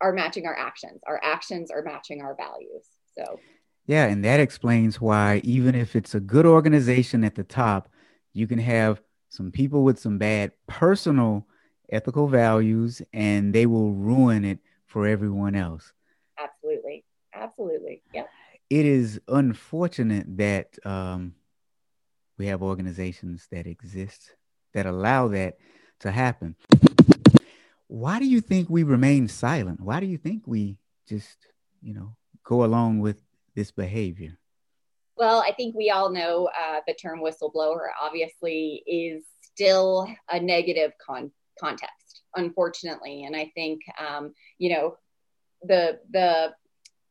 are 0.00 0.12
matching 0.12 0.46
our 0.46 0.56
actions, 0.56 1.00
our 1.06 1.20
actions 1.22 1.70
are 1.70 1.82
matching 1.82 2.20
our 2.20 2.34
values. 2.34 2.84
So, 3.16 3.38
yeah, 3.86 4.06
and 4.06 4.24
that 4.24 4.40
explains 4.40 5.00
why, 5.00 5.40
even 5.44 5.74
if 5.74 5.94
it's 5.96 6.14
a 6.14 6.20
good 6.20 6.44
organization 6.44 7.24
at 7.24 7.34
the 7.34 7.44
top, 7.44 7.88
you 8.32 8.46
can 8.46 8.58
have 8.58 9.00
some 9.28 9.50
people 9.50 9.84
with 9.84 9.98
some 9.98 10.18
bad 10.18 10.52
personal 10.66 11.46
ethical 11.90 12.26
values 12.26 13.00
and 13.12 13.54
they 13.54 13.66
will 13.66 13.92
ruin 13.92 14.44
it 14.44 14.58
for 14.86 15.06
everyone 15.06 15.54
else. 15.54 15.92
Absolutely 16.38 17.04
absolutely. 17.42 18.02
Yeah. 18.12 18.24
It 18.70 18.86
is 18.86 19.20
unfortunate 19.28 20.36
that 20.38 20.78
um, 20.84 21.34
we 22.38 22.46
have 22.46 22.62
organizations 22.62 23.46
that 23.50 23.66
exist 23.66 24.34
that 24.74 24.86
allow 24.86 25.28
that 25.28 25.58
to 26.00 26.10
happen. 26.10 26.56
Why 27.88 28.18
do 28.18 28.26
you 28.26 28.40
think 28.40 28.70
we 28.70 28.82
remain 28.84 29.28
silent? 29.28 29.80
Why 29.80 30.00
do 30.00 30.06
you 30.06 30.16
think 30.16 30.44
we 30.46 30.78
just, 31.08 31.36
you 31.82 31.92
know, 31.92 32.16
go 32.42 32.64
along 32.64 33.00
with 33.00 33.22
this 33.54 33.70
behavior? 33.70 34.38
Well, 35.16 35.44
I 35.46 35.52
think 35.52 35.74
we 35.74 35.90
all 35.90 36.10
know 36.10 36.48
uh, 36.58 36.80
the 36.86 36.94
term 36.94 37.20
whistleblower 37.20 37.88
obviously 38.00 38.82
is 38.86 39.24
still 39.42 40.08
a 40.30 40.40
negative 40.40 40.92
con- 41.06 41.30
context, 41.60 42.22
unfortunately. 42.34 43.24
And 43.24 43.36
I 43.36 43.52
think, 43.54 43.82
um, 43.98 44.32
you 44.58 44.70
know, 44.70 44.96
the 45.62 46.00
the 46.10 46.54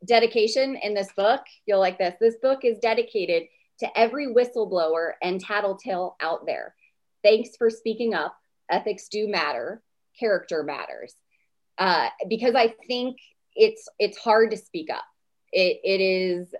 dedication 0.05 0.75
in 0.75 0.93
this 0.93 1.11
book. 1.15 1.41
You'll 1.65 1.79
like 1.79 1.97
this. 1.97 2.15
This 2.19 2.35
book 2.41 2.63
is 2.63 2.79
dedicated 2.79 3.43
to 3.79 3.97
every 3.97 4.27
whistleblower 4.27 5.13
and 5.21 5.39
tattletale 5.39 6.15
out 6.21 6.45
there. 6.45 6.75
Thanks 7.23 7.55
for 7.57 7.69
speaking 7.69 8.13
up. 8.13 8.35
Ethics 8.69 9.07
do 9.09 9.27
matter. 9.27 9.81
Character 10.19 10.63
matters. 10.63 11.13
Uh, 11.77 12.09
because 12.29 12.55
I 12.55 12.73
think 12.87 13.17
it's 13.55 13.87
it's 13.99 14.17
hard 14.17 14.51
to 14.51 14.57
speak 14.57 14.89
up. 14.89 15.05
It 15.51 15.79
it 15.83 16.01
is 16.01 16.53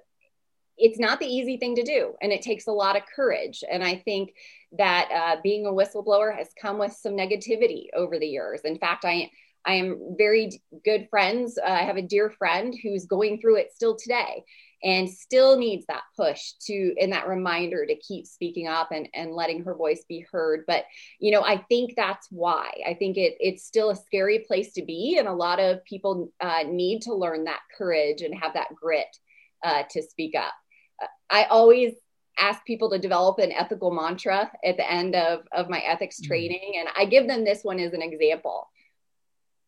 it's 0.78 1.00
not 1.00 1.20
the 1.20 1.28
easy 1.28 1.58
thing 1.58 1.76
to 1.76 1.84
do, 1.84 2.16
and 2.22 2.32
it 2.32 2.42
takes 2.42 2.68
a 2.68 2.72
lot 2.72 2.96
of 2.96 3.04
courage. 3.16 3.64
And 3.70 3.84
I 3.84 3.96
think 3.96 4.34
that 4.78 5.10
uh, 5.14 5.42
being 5.44 5.68
a 5.68 5.70
whistleblower 5.70 6.36
has 6.36 6.50
come 6.60 6.80
with 6.80 6.94
some 6.94 7.14
negativity 7.14 7.86
over 7.96 8.18
the 8.18 8.28
years. 8.28 8.62
In 8.62 8.80
fact, 8.80 9.06
I 9.06 9.30
I 9.66 9.76
am 9.76 10.16
very 10.18 10.62
good 10.84 11.08
friends. 11.10 11.58
Uh, 11.58 11.70
I 11.70 11.84
have 11.84 11.98
a 11.98 12.02
dear 12.02 12.30
friend 12.32 12.76
who's 12.82 13.06
going 13.06 13.40
through 13.40 13.58
it 13.58 13.72
still 13.74 13.96
today 13.96 14.44
and 14.84 15.10
still 15.10 15.58
needs 15.58 15.86
that 15.88 16.02
push 16.16 16.54
to 16.62 16.96
and 17.00 17.12
that 17.12 17.28
reminder 17.28 17.86
to 17.86 17.96
keep 17.96 18.26
speaking 18.26 18.68
up 18.68 18.92
and, 18.92 19.08
and 19.14 19.32
letting 19.32 19.64
her 19.64 19.76
voice 19.76 20.04
be 20.08 20.26
heard 20.32 20.64
but 20.68 20.86
you 21.20 21.32
know 21.32 21.44
i 21.44 21.58
think 21.70 21.94
that's 21.96 22.28
why 22.32 22.70
i 22.88 22.94
think 22.94 23.18
it, 23.18 23.36
it's 23.40 23.64
still 23.64 23.92
a 23.92 23.96
scary 23.96 24.40
place 24.40 24.74
to 24.74 24.84
be 24.84 25.18
and 25.20 25.28
a 25.28 25.34
lot 25.34 25.60
of 25.60 25.84
people 25.86 26.32
uh, 26.42 26.64
need 26.68 27.02
to 27.02 27.14
learn 27.14 27.44
that 27.44 27.62
courage 27.78 28.22
and 28.22 28.36
have 28.36 28.54
that 28.54 28.74
grit 28.76 29.18
uh, 29.64 29.84
to 29.90 30.02
speak 30.02 30.36
up 30.36 30.54
uh, 31.02 31.08
i 31.30 31.44
always 31.46 31.94
ask 32.40 32.66
people 32.66 32.90
to 32.90 32.98
develop 32.98 33.38
an 33.40 33.52
ethical 33.52 33.92
mantra 33.92 34.50
at 34.66 34.78
the 34.78 34.92
end 34.92 35.16
of, 35.16 35.42
of 35.52 35.70
my 35.70 35.80
ethics 35.80 36.20
mm-hmm. 36.20 36.30
training 36.30 36.74
and 36.80 36.88
i 36.98 37.06
give 37.06 37.28
them 37.28 37.44
this 37.44 37.64
one 37.64 37.80
as 37.80 37.94
an 37.94 38.02
example 38.02 38.68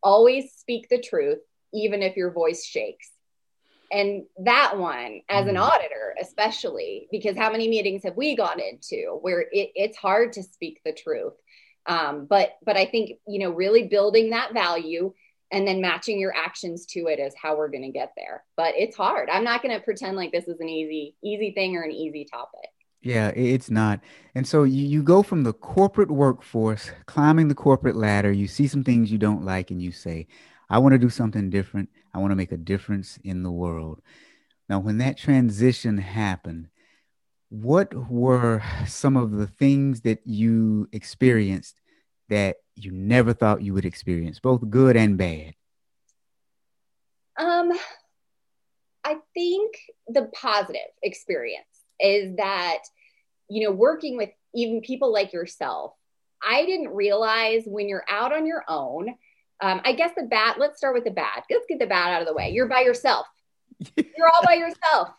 always 0.03 0.51
speak 0.53 0.89
the 0.89 1.01
truth, 1.01 1.39
even 1.73 2.01
if 2.01 2.15
your 2.15 2.31
voice 2.31 2.65
shakes. 2.65 3.09
And 3.91 4.23
that 4.39 4.77
one, 4.77 5.21
as 5.29 5.47
an 5.47 5.55
mm. 5.55 5.61
auditor, 5.61 6.15
especially, 6.19 7.07
because 7.11 7.37
how 7.37 7.51
many 7.51 7.67
meetings 7.67 8.03
have 8.03 8.17
we 8.17 8.35
gone 8.35 8.59
into 8.59 9.19
where 9.21 9.41
it, 9.41 9.71
it's 9.75 9.97
hard 9.97 10.33
to 10.33 10.43
speak 10.43 10.81
the 10.83 10.93
truth? 10.93 11.33
Um, 11.85 12.25
but 12.25 12.57
but 12.65 12.77
I 12.77 12.85
think 12.85 13.19
you 13.27 13.39
know 13.39 13.51
really 13.51 13.87
building 13.87 14.31
that 14.31 14.53
value 14.53 15.13
and 15.51 15.67
then 15.67 15.81
matching 15.81 16.19
your 16.19 16.35
actions 16.35 16.87
to 16.87 17.01
it 17.07 17.19
is 17.19 17.35
how 17.39 17.55
we're 17.55 17.69
going 17.69 17.83
to 17.83 17.91
get 17.91 18.13
there. 18.17 18.43
But 18.57 18.73
it's 18.75 18.95
hard. 18.95 19.29
I'm 19.29 19.43
not 19.43 19.61
going 19.61 19.77
to 19.77 19.83
pretend 19.83 20.17
like 20.17 20.31
this 20.31 20.47
is 20.47 20.59
an 20.59 20.69
easy 20.69 21.15
easy 21.23 21.51
thing 21.51 21.75
or 21.75 21.83
an 21.83 21.91
easy 21.91 22.25
topic. 22.25 22.69
Yeah, 23.03 23.33
it's 23.35 23.69
not. 23.69 23.99
And 24.33 24.47
so 24.47 24.63
you, 24.63 24.85
you 24.85 25.03
go 25.03 25.23
from 25.23 25.43
the 25.43 25.51
corporate 25.51 26.09
workforce, 26.09 26.89
climbing 27.05 27.49
the 27.49 27.55
corporate 27.55 27.97
ladder, 27.97 28.31
you 28.31 28.47
see 28.47 28.65
some 28.65 28.83
things 28.85 29.11
you 29.11 29.17
don't 29.17 29.43
like, 29.43 29.71
and 29.71 29.81
you 29.81 29.91
say, 29.91 30.27
I 30.69 30.77
want 30.77 30.93
to 30.93 30.97
do 30.97 31.09
something 31.09 31.49
different. 31.49 31.89
I 32.13 32.19
want 32.19 32.31
to 32.31 32.37
make 32.37 32.53
a 32.53 32.57
difference 32.57 33.19
in 33.25 33.43
the 33.43 33.51
world. 33.51 34.01
Now, 34.69 34.79
when 34.79 34.99
that 34.99 35.17
transition 35.17 35.97
happened, 35.97 36.69
what 37.49 37.93
were 38.09 38.63
some 38.87 39.17
of 39.17 39.31
the 39.31 39.47
things 39.47 40.01
that 40.01 40.25
you 40.25 40.87
experienced 40.93 41.81
that 42.29 42.55
you 42.75 42.91
never 42.91 43.33
thought 43.33 43.61
you 43.61 43.73
would 43.73 43.85
experience, 43.85 44.39
both 44.39 44.69
good 44.69 44.95
and 44.95 45.17
bad? 45.17 45.55
Um, 47.37 47.71
I 49.03 49.17
think 49.33 49.75
the 50.07 50.31
positive 50.33 50.79
experience 51.03 51.67
is 52.03 52.35
that, 52.37 52.79
you 53.49 53.63
know, 53.63 53.71
working 53.71 54.17
with 54.17 54.29
even 54.53 54.81
people 54.81 55.11
like 55.11 55.33
yourself, 55.33 55.93
I 56.45 56.65
didn't 56.65 56.89
realize 56.89 57.63
when 57.65 57.87
you're 57.87 58.05
out 58.09 58.33
on 58.33 58.45
your 58.45 58.63
own. 58.67 59.09
Um, 59.61 59.81
I 59.85 59.93
guess 59.93 60.11
the 60.15 60.23
bad, 60.23 60.57
let's 60.57 60.77
start 60.77 60.93
with 60.93 61.05
the 61.05 61.11
bad. 61.11 61.43
Let's 61.49 61.65
get 61.69 61.79
the 61.79 61.87
bad 61.87 62.13
out 62.13 62.21
of 62.21 62.27
the 62.27 62.33
way. 62.33 62.51
You're 62.51 62.67
by 62.67 62.81
yourself. 62.81 63.25
You're 63.97 64.27
all 64.27 64.43
by 64.43 64.55
yourself. 64.55 65.09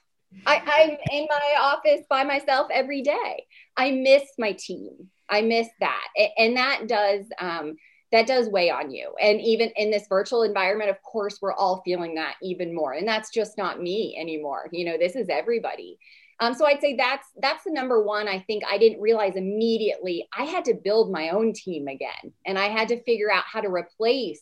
I, 0.47 0.61
I'm 0.67 0.97
in 1.13 1.27
my 1.31 1.55
office 1.61 2.05
by 2.11 2.25
myself 2.25 2.69
every 2.71 3.03
day. 3.03 3.47
I 3.77 3.93
miss 3.93 4.25
my 4.39 4.53
team. 4.53 5.09
I 5.29 5.43
miss 5.43 5.69
that. 5.81 6.09
And 6.37 6.57
that 6.57 6.87
does, 6.89 7.25
um, 7.39 7.77
that 8.13 8.27
does 8.27 8.49
weigh 8.49 8.71
on 8.71 8.91
you. 8.91 9.13
And 9.21 9.41
even 9.41 9.71
in 9.77 9.91
this 9.91 10.07
virtual 10.09 10.43
environment, 10.43 10.91
of 10.91 11.03
course, 11.03 11.39
we're 11.41 11.55
all 11.55 11.83
feeling 11.85 12.15
that 12.17 12.35
even 12.43 12.75
more. 12.75 12.93
And 12.93 13.09
that's 13.09 13.31
just 13.31 13.57
not 13.57 13.83
me 13.83 14.17
anymore. 14.19 14.69
You 14.73 14.85
know, 14.85 14.99
this 14.99 15.17
is 15.17 15.29
everybody. 15.29 15.99
Um, 16.41 16.55
so 16.55 16.67
I'd 16.67 16.81
say 16.81 16.97
that's 16.97 17.27
that's 17.41 17.65
the 17.65 17.73
number 17.73 18.03
one. 18.03 18.29
I 18.29 18.41
think 18.41 18.65
I 18.69 18.79
didn't 18.79 19.01
realize 19.01 19.37
immediately. 19.37 20.29
I 20.37 20.45
had 20.45 20.65
to 20.67 20.75
build 20.75 21.13
my 21.13 21.31
own 21.31 21.53
team 21.53 21.89
again, 21.89 22.33
and 22.45 22.59
I 22.59 22.69
had 22.69 22.89
to 22.89 23.03
figure 23.05 23.33
out 23.33 23.45
how 23.51 23.61
to 23.61 23.69
replace 23.69 24.41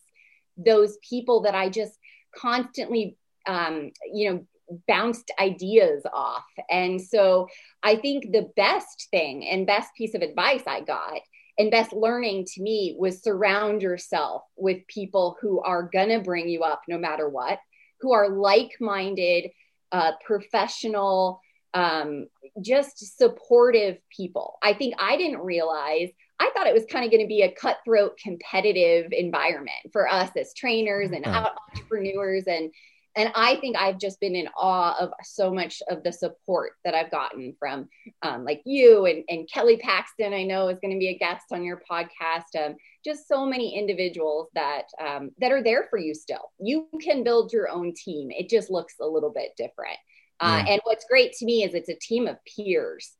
those 0.57 0.98
people 1.09 1.42
that 1.42 1.55
I 1.55 1.68
just 1.68 1.98
constantly, 2.35 3.16
um, 3.46 3.90
you 4.12 4.31
know, 4.31 4.46
bounced 4.88 5.31
ideas 5.38 6.02
off. 6.12 6.44
And 6.70 7.00
so 7.00 7.48
I 7.83 7.96
think 7.96 8.33
the 8.33 8.50
best 8.57 9.09
thing 9.11 9.46
and 9.48 9.66
best 9.66 9.90
piece 9.96 10.14
of 10.14 10.22
advice 10.22 10.62
I 10.66 10.81
got 10.81 11.20
and 11.59 11.70
best 11.70 11.92
learning 11.92 12.46
to 12.55 12.62
me 12.62 12.96
was 12.98 13.22
surround 13.22 13.83
yourself 13.83 14.42
with 14.57 14.87
people 14.87 15.37
who 15.40 15.61
are 15.61 15.90
gonna 15.92 16.20
bring 16.20 16.48
you 16.48 16.62
up 16.62 16.83
no 16.88 16.96
matter 16.96 17.28
what, 17.28 17.59
who 18.00 18.12
are 18.12 18.31
like-minded, 18.31 19.50
uh, 19.90 20.12
professional 20.24 21.40
um, 21.74 22.26
just 22.61 23.16
supportive 23.18 23.98
people. 24.14 24.58
I 24.62 24.74
think 24.74 24.94
I 24.98 25.16
didn't 25.16 25.40
realize, 25.40 26.11
I 26.38 26.50
thought 26.54 26.66
it 26.66 26.74
was 26.74 26.85
kind 26.90 27.04
of 27.04 27.11
going 27.11 27.22
to 27.22 27.28
be 27.28 27.42
a 27.42 27.52
cutthroat 27.52 28.18
competitive 28.18 29.12
environment 29.12 29.92
for 29.92 30.08
us 30.08 30.30
as 30.37 30.54
trainers 30.54 31.11
and 31.12 31.24
uh-huh. 31.24 31.50
entrepreneurs. 31.70 32.44
And, 32.46 32.70
and 33.14 33.30
I 33.35 33.56
think 33.56 33.76
I've 33.76 33.98
just 33.98 34.20
been 34.20 34.35
in 34.35 34.48
awe 34.56 34.96
of 34.98 35.12
so 35.22 35.52
much 35.52 35.82
of 35.88 36.02
the 36.02 36.12
support 36.12 36.72
that 36.85 36.94
I've 36.94 37.11
gotten 37.11 37.54
from 37.58 37.88
um, 38.22 38.44
like 38.44 38.62
you 38.64 39.06
and, 39.06 39.22
and 39.28 39.48
Kelly 39.52 39.76
Paxton. 39.76 40.32
I 40.32 40.44
know 40.44 40.68
is 40.68 40.78
going 40.80 40.94
to 40.94 40.98
be 40.98 41.08
a 41.08 41.18
guest 41.18 41.46
on 41.52 41.62
your 41.62 41.82
podcast. 41.90 42.56
Um, 42.56 42.74
just 43.04 43.28
so 43.28 43.44
many 43.44 43.76
individuals 43.76 44.48
that 44.54 44.85
um, 45.00 45.30
that 45.40 45.52
are 45.52 45.62
there 45.62 45.87
for 45.90 45.98
you 45.98 46.14
still. 46.14 46.52
You 46.58 46.88
can 47.02 47.24
build 47.24 47.52
your 47.52 47.68
own 47.68 47.92
team. 47.94 48.30
It 48.30 48.48
just 48.48 48.70
looks 48.70 48.94
a 49.00 49.06
little 49.06 49.30
bit 49.30 49.52
different. 49.56 49.98
Uh, 50.42 50.64
yeah. 50.66 50.72
And 50.72 50.81
what's 50.85 51.05
great 51.05 51.33
to 51.35 51.44
me 51.44 51.62
is 51.62 51.72
it's 51.72 51.88
a 51.88 51.94
team 51.94 52.26
of 52.26 52.37
peers. 52.44 53.12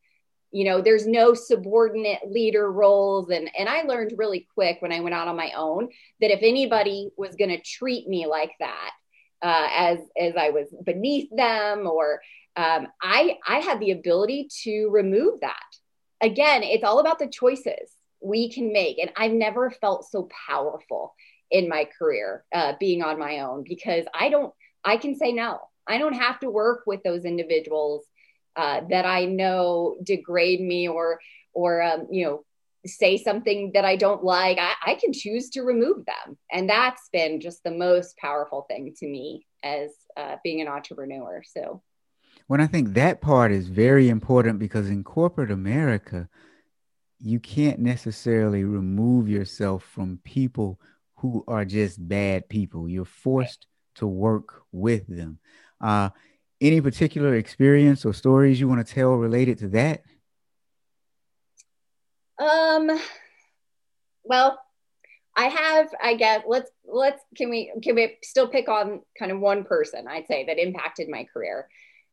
You 0.51 0.65
know, 0.65 0.83
there's 0.83 1.07
no 1.07 1.33
subordinate 1.33 2.31
leader 2.31 2.71
roles, 2.71 3.31
and 3.31 3.49
and 3.57 3.69
I 3.69 3.83
learned 3.83 4.15
really 4.19 4.47
quick 4.55 4.79
when 4.81 4.93
I 4.93 5.01
went 5.01 5.15
out 5.15 5.29
on 5.29 5.37
my 5.37 5.53
own 5.57 5.89
that 6.21 6.33
if 6.33 6.41
anybody 6.43 7.11
was 7.17 7.37
going 7.37 7.51
to 7.51 7.63
treat 7.63 8.07
me 8.09 8.27
like 8.27 8.53
that, 8.59 8.91
uh, 9.41 9.69
as 9.73 9.99
as 10.21 10.35
I 10.37 10.51
was 10.51 10.69
beneath 10.85 11.31
them, 11.35 11.87
or 11.87 12.21
um, 12.57 12.89
I 13.01 13.39
I 13.47 13.61
had 13.61 13.81
the 13.81 13.93
ability 13.93 14.49
to 14.65 14.89
remove 14.89 15.41
that. 15.41 15.57
Again, 16.21 16.63
it's 16.63 16.85
all 16.85 16.99
about 16.99 17.19
the 17.19 17.29
choices 17.29 17.97
we 18.21 18.51
can 18.51 18.73
make, 18.73 18.99
and 18.99 19.11
I've 19.17 19.33
never 19.33 19.71
felt 19.71 20.11
so 20.11 20.29
powerful 20.49 21.15
in 21.51 21.69
my 21.69 21.87
career 21.99 22.45
uh, 22.55 22.75
being 22.79 23.03
on 23.03 23.19
my 23.19 23.41
own 23.41 23.65
because 23.67 24.05
I 24.13 24.29
don't 24.29 24.53
I 24.85 24.97
can 24.99 25.15
say 25.15 25.33
no. 25.33 25.61
I 25.87 25.99
don't 25.99 26.15
have 26.15 26.41
to 26.41 26.51
work 26.51 26.85
with 26.87 27.03
those 27.03 27.25
individuals 27.25 28.05
uh, 28.57 28.83
that 28.91 29.07
I 29.07 29.25
know 29.25 29.97
degrade 30.03 30.61
me 30.61 30.89
or 30.89 31.21
or 31.55 31.83
um, 31.83 32.09
you 32.11 32.25
know 32.25 32.45
say 32.87 33.17
something 33.17 33.71
that 33.75 33.85
I 33.85 33.97
don't 33.97 34.25
like, 34.25 34.59
I, 34.59 34.73
I, 34.85 34.95
can 34.97 35.13
choose 35.13 35.51
to 35.51 35.63
remove 35.63 36.05
them. 36.05 36.37
And 36.51 36.69
that's 36.69 37.09
been 37.13 37.41
just 37.41 37.63
the 37.63 37.71
most 37.71 38.17
powerful 38.17 38.67
thing 38.69 38.93
to 38.99 39.07
me 39.07 39.47
as 39.63 39.91
uh, 40.17 40.37
being 40.43 40.61
an 40.61 40.69
entrepreneur. 40.69 41.43
So, 41.47 41.83
when 42.49 42.61
I 42.61 42.67
think 42.67 42.95
that 42.95 43.21
part 43.21 43.53
is 43.53 43.69
very 43.69 44.09
important 44.09 44.59
because 44.59 44.89
in 44.89 45.05
corporate 45.05 45.51
America, 45.51 46.29
you 47.21 47.39
can't 47.39 47.79
necessarily 47.79 48.65
remove 48.65 49.29
yourself 49.29 49.85
from 49.85 50.19
people 50.25 50.81
who 51.17 51.45
are 51.47 51.65
just 51.65 52.07
bad 52.09 52.49
people. 52.49 52.89
You're 52.89 53.05
forced 53.05 53.67
to 53.97 54.07
work 54.09 54.63
with 54.73 55.07
them. 55.07 55.39
Uh, 55.83 56.11
any 56.61 56.81
particular 56.81 57.35
experience 57.35 58.05
or 58.05 58.15
stories 58.15 58.61
you 58.61 58.69
want 58.69 58.87
to 58.87 58.95
tell 58.95 59.15
related 59.15 59.59
to 59.59 59.69
that? 59.69 60.03
Um, 62.39 62.91
well, 64.23 64.61
I 65.37 65.47
have, 65.47 65.89
I 66.01 66.15
guess, 66.15 66.43
let's, 66.47 66.71
let's, 66.87 67.21
can 67.37 67.51
we, 67.51 67.73
can 67.83 67.97
we 67.97 68.17
still 68.23 68.49
pick 68.49 68.69
on 68.69 69.01
kind 69.19 69.33
of 69.33 69.41
one 69.41 69.65
person, 69.65 70.07
I'd 70.07 70.27
say, 70.29 70.45
that 70.47 70.59
impacted 70.59 71.09
my 71.09 71.25
career? 71.25 71.69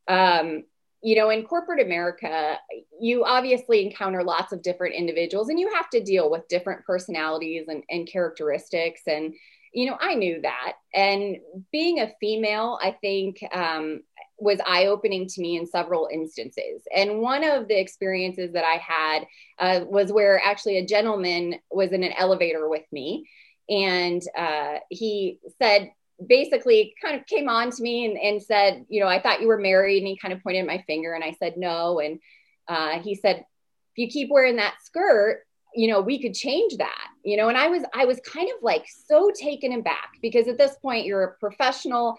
Um, 0.07 0.63
you 1.03 1.15
know, 1.15 1.29
in 1.29 1.43
corporate 1.43 1.85
America, 1.85 2.57
you 2.99 3.23
obviously 3.23 3.85
encounter 3.85 4.23
lots 4.23 4.51
of 4.51 4.63
different 4.63 4.95
individuals 4.95 5.49
and 5.49 5.59
you 5.59 5.71
have 5.75 5.89
to 5.91 6.03
deal 6.03 6.29
with 6.29 6.47
different 6.47 6.85
personalities 6.85 7.65
and, 7.67 7.83
and 7.89 8.07
characteristics. 8.07 9.01
And, 9.05 9.33
you 9.73 9.89
know, 9.89 9.97
I 9.99 10.15
knew 10.15 10.41
that. 10.41 10.73
And 10.93 11.37
being 11.71 11.99
a 11.99 12.11
female, 12.19 12.79
I 12.81 12.91
think 12.91 13.43
um, 13.53 14.01
was 14.39 14.59
eye 14.65 14.87
opening 14.87 15.27
to 15.27 15.41
me 15.41 15.57
in 15.57 15.67
several 15.67 16.09
instances. 16.11 16.81
And 16.95 17.19
one 17.19 17.43
of 17.43 17.67
the 17.67 17.79
experiences 17.79 18.53
that 18.53 18.63
I 18.63 18.77
had 18.77 19.27
uh, 19.59 19.85
was 19.85 20.11
where 20.11 20.41
actually 20.43 20.77
a 20.77 20.85
gentleman 20.85 21.59
was 21.71 21.91
in 21.91 22.03
an 22.03 22.13
elevator 22.17 22.67
with 22.67 22.85
me. 22.91 23.29
And 23.69 24.21
uh, 24.37 24.77
he 24.89 25.39
said, 25.61 25.91
basically, 26.25 26.95
kind 27.01 27.19
of 27.19 27.25
came 27.27 27.49
on 27.49 27.71
to 27.71 27.83
me 27.83 28.05
and, 28.05 28.17
and, 28.17 28.41
said, 28.41 28.85
You 28.89 29.01
know, 29.01 29.07
I 29.07 29.21
thought 29.21 29.41
you 29.41 29.47
were 29.47 29.59
married. 29.59 29.99
And 29.99 30.07
he 30.07 30.17
kind 30.17 30.33
of 30.33 30.41
pointed 30.41 30.65
my 30.65 30.83
finger, 30.87 31.13
and 31.13 31.23
I 31.23 31.35
said, 31.39 31.55
No. 31.57 31.99
And 31.99 32.19
uh, 32.67 32.99
he 32.99 33.15
said, 33.15 33.37
If 33.37 33.97
you 33.97 34.07
keep 34.07 34.29
wearing 34.29 34.55
that 34.55 34.75
skirt, 34.83 35.43
you 35.75 35.87
know 35.87 36.01
we 36.01 36.21
could 36.21 36.33
change 36.33 36.77
that 36.77 37.07
you 37.23 37.37
know 37.37 37.49
and 37.49 37.57
i 37.57 37.67
was 37.67 37.83
i 37.93 38.05
was 38.05 38.19
kind 38.21 38.49
of 38.49 38.63
like 38.63 38.85
so 38.87 39.31
taken 39.31 39.73
aback 39.73 40.11
because 40.21 40.47
at 40.47 40.57
this 40.57 40.75
point 40.81 41.05
you're 41.05 41.23
a 41.23 41.37
professional 41.37 42.17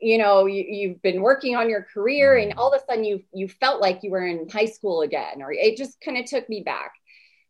you 0.00 0.18
know 0.18 0.46
you, 0.46 0.90
have 0.90 1.02
been 1.02 1.22
working 1.22 1.56
on 1.56 1.70
your 1.70 1.82
career 1.82 2.36
and 2.36 2.54
all 2.54 2.72
of 2.72 2.80
a 2.80 2.84
sudden 2.84 3.04
you 3.04 3.22
you 3.32 3.48
felt 3.48 3.80
like 3.80 4.02
you 4.02 4.10
were 4.10 4.26
in 4.26 4.48
high 4.48 4.66
school 4.66 5.02
again 5.02 5.42
or 5.42 5.52
it 5.52 5.76
just 5.76 6.00
kind 6.00 6.18
of 6.18 6.24
took 6.24 6.48
me 6.48 6.62
back. 6.62 6.92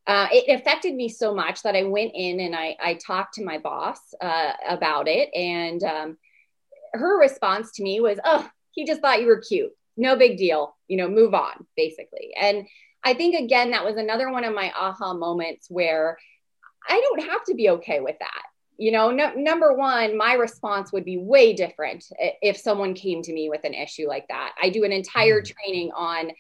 Uh, 0.09 0.29
it 0.31 0.61
affected 0.61 0.95
me 0.95 1.09
so 1.09 1.35
much 1.35 1.63
that 1.63 1.75
i 1.75 1.83
went 1.83 2.13
in 2.15 2.39
and 2.39 2.55
i, 2.55 2.77
I 2.81 2.95
talked 2.95 3.35
to 3.35 3.45
my 3.45 3.59
boss 3.59 3.99
uh, 4.21 4.53
about 4.69 5.09
it 5.09 5.35
and 5.35 5.83
um, 5.83 6.19
her 6.93 7.19
response 7.19 7.73
to 7.73 7.83
me 7.83 7.99
was 7.99 8.21
oh 8.25 8.49
he 8.77 8.85
just 8.85 9.01
thought 9.01 9.21
you 9.21 9.27
were 9.27 9.41
cute. 9.41 9.73
No 9.97 10.17
big 10.17 10.39
deal. 10.39 10.77
You 10.87 10.99
know 10.99 11.09
move 11.09 11.35
on 11.35 11.67
basically. 11.77 12.33
And 12.41 12.69
i 13.07 13.15
think 13.15 13.35
again 13.35 13.71
that 13.71 13.85
was 13.85 13.97
another 13.97 14.31
one 14.31 14.45
of 14.45 14.55
my 14.55 14.71
aha 14.77 15.15
moments 15.15 15.69
where 15.71 16.19
i 16.89 17.01
don't 17.01 17.29
have 17.31 17.45
to 17.45 17.55
be 17.55 17.71
okay 17.71 18.01
with 18.01 18.19
that. 18.19 18.43
You 18.79 18.93
know 18.93 19.11
no, 19.11 19.33
number 19.33 19.73
one 19.73 20.17
my 20.19 20.35
response 20.35 20.93
would 20.93 21.05
be 21.05 21.17
way 21.17 21.55
different 21.55 22.05
if 22.19 22.59
someone 22.59 22.93
came 22.93 23.23
to 23.23 23.33
me 23.33 23.49
with 23.49 23.65
an 23.65 23.73
issue 23.73 24.07
like 24.07 24.29
that. 24.29 24.55
I 24.63 24.69
do 24.69 24.85
an 24.85 24.93
entire 24.93 25.41
mm. 25.41 25.51
training 25.51 25.93
on 25.97 26.31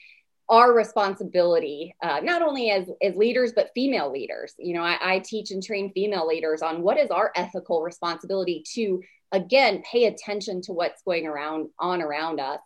our 0.48 0.72
responsibility 0.72 1.96
uh, 2.02 2.20
not 2.22 2.42
only 2.42 2.70
as 2.70 2.90
as 3.02 3.16
leaders 3.16 3.52
but 3.54 3.70
female 3.74 4.12
leaders. 4.12 4.54
You 4.58 4.74
know 4.74 4.82
I, 4.82 4.98
I 5.00 5.18
teach 5.20 5.50
and 5.50 5.62
train 5.62 5.92
female 5.92 6.26
leaders 6.26 6.60
on 6.60 6.82
what 6.82 6.98
is 6.98 7.10
our 7.10 7.32
ethical 7.34 7.82
responsibility 7.82 8.62
to 8.74 9.02
again 9.32 9.82
pay 9.90 10.04
attention 10.04 10.60
to 10.62 10.72
what's 10.72 11.02
going 11.02 11.26
around 11.26 11.70
on 11.78 12.02
around 12.02 12.38
us 12.38 12.60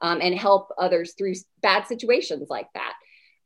um, 0.00 0.20
and 0.20 0.34
help 0.34 0.72
others 0.78 1.14
through 1.16 1.34
bad 1.62 1.86
situations 1.86 2.48
like 2.50 2.66
that 2.74 2.94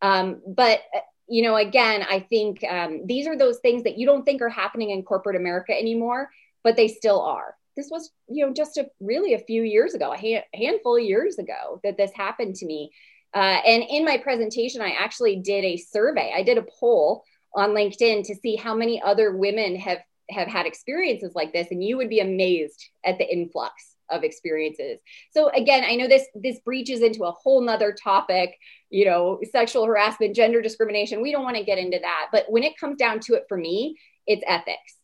um, 0.02 0.42
but 0.46 0.80
you 1.28 1.42
know, 1.42 1.56
again, 1.56 2.04
I 2.08 2.20
think 2.20 2.62
um, 2.64 3.06
these 3.06 3.26
are 3.26 3.36
those 3.36 3.58
things 3.58 3.82
that 3.82 3.98
you 3.98 4.06
don't 4.06 4.24
think 4.24 4.40
are 4.42 4.48
happening 4.48 4.90
in 4.90 5.02
corporate 5.02 5.36
America 5.36 5.72
anymore, 5.72 6.30
but 6.62 6.76
they 6.76 6.88
still 6.88 7.20
are. 7.20 7.56
This 7.76 7.88
was, 7.90 8.10
you 8.28 8.46
know, 8.46 8.52
just 8.52 8.76
a 8.76 8.86
really 9.00 9.34
a 9.34 9.38
few 9.38 9.62
years 9.62 9.94
ago, 9.94 10.12
a 10.12 10.16
ha- 10.16 10.46
handful 10.54 10.96
of 10.96 11.02
years 11.02 11.38
ago 11.38 11.80
that 11.82 11.96
this 11.96 12.12
happened 12.14 12.54
to 12.56 12.66
me. 12.66 12.90
Uh, 13.34 13.58
and 13.66 13.82
in 13.90 14.04
my 14.04 14.18
presentation, 14.18 14.80
I 14.80 14.90
actually 14.92 15.36
did 15.36 15.64
a 15.64 15.76
survey. 15.76 16.32
I 16.34 16.42
did 16.42 16.58
a 16.58 16.66
poll 16.78 17.24
on 17.54 17.70
LinkedIn 17.70 18.24
to 18.26 18.34
see 18.36 18.56
how 18.56 18.74
many 18.74 19.02
other 19.02 19.36
women 19.36 19.76
have 19.76 19.98
have 20.28 20.48
had 20.48 20.66
experiences 20.66 21.32
like 21.36 21.52
this, 21.52 21.68
and 21.70 21.84
you 21.84 21.96
would 21.96 22.08
be 22.08 22.18
amazed 22.18 22.88
at 23.04 23.16
the 23.18 23.32
influx 23.32 23.95
of 24.10 24.24
experiences. 24.24 24.98
So 25.30 25.50
again, 25.50 25.84
I 25.86 25.96
know 25.96 26.08
this 26.08 26.26
this 26.34 26.58
breaches 26.60 27.02
into 27.02 27.24
a 27.24 27.32
whole 27.32 27.60
nother 27.60 27.92
topic, 27.92 28.56
you 28.90 29.04
know, 29.04 29.40
sexual 29.50 29.86
harassment, 29.86 30.36
gender 30.36 30.62
discrimination. 30.62 31.22
We 31.22 31.32
don't 31.32 31.44
want 31.44 31.56
to 31.56 31.64
get 31.64 31.78
into 31.78 31.98
that. 32.00 32.28
But 32.32 32.44
when 32.48 32.62
it 32.62 32.78
comes 32.78 32.96
down 32.96 33.20
to 33.20 33.34
it 33.34 33.44
for 33.48 33.56
me, 33.56 33.96
it's 34.26 34.42
ethics 34.46 34.94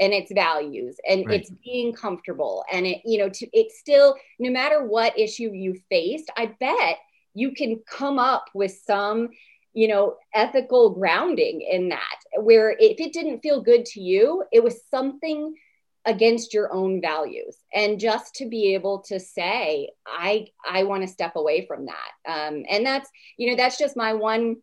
and 0.00 0.12
it's 0.12 0.32
values 0.32 0.96
and 1.08 1.26
right. 1.26 1.40
it's 1.40 1.50
being 1.64 1.92
comfortable 1.92 2.64
and 2.72 2.86
it, 2.86 3.02
you 3.04 3.18
know, 3.18 3.28
to 3.28 3.46
it's 3.52 3.78
still 3.78 4.16
no 4.38 4.50
matter 4.50 4.86
what 4.86 5.18
issue 5.18 5.50
you 5.52 5.80
faced, 5.90 6.30
I 6.36 6.54
bet 6.58 6.98
you 7.34 7.52
can 7.52 7.80
come 7.86 8.18
up 8.18 8.46
with 8.54 8.78
some 8.84 9.30
you 9.74 9.88
know 9.88 10.16
ethical 10.34 10.90
grounding 10.90 11.62
in 11.62 11.88
that 11.88 12.18
where 12.40 12.70
if 12.78 13.00
it 13.00 13.12
didn't 13.12 13.40
feel 13.40 13.62
good 13.62 13.84
to 13.86 14.00
you 14.00 14.44
it 14.52 14.62
was 14.62 14.84
something 14.90 15.54
against 16.04 16.52
your 16.52 16.72
own 16.72 17.00
values. 17.00 17.56
And 17.72 18.00
just 18.00 18.34
to 18.36 18.48
be 18.48 18.74
able 18.74 19.02
to 19.08 19.20
say 19.20 19.90
i 20.06 20.46
i 20.68 20.82
want 20.84 21.02
to 21.02 21.08
step 21.08 21.36
away 21.36 21.66
from 21.66 21.86
that. 21.86 22.30
Um, 22.30 22.64
and 22.68 22.84
that's 22.84 23.08
you 23.36 23.50
know 23.50 23.56
that's 23.56 23.78
just 23.78 23.96
my 23.96 24.14
one 24.14 24.56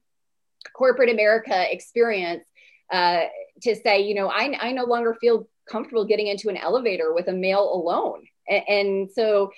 corporate 0.73 1.09
america 1.09 1.71
experience 1.71 2.45
uh, 2.91 3.21
to 3.61 3.75
say 3.75 4.01
you 4.01 4.15
know 4.15 4.27
I, 4.27 4.57
I 4.59 4.71
no 4.71 4.85
longer 4.85 5.15
feel 5.19 5.47
comfortable 5.69 6.05
getting 6.05 6.27
into 6.27 6.49
an 6.49 6.57
elevator 6.57 7.13
with 7.13 7.27
a 7.27 7.33
male 7.33 7.71
alone. 7.71 8.25
And, 8.47 8.63
and 8.67 9.11
so 9.11 9.51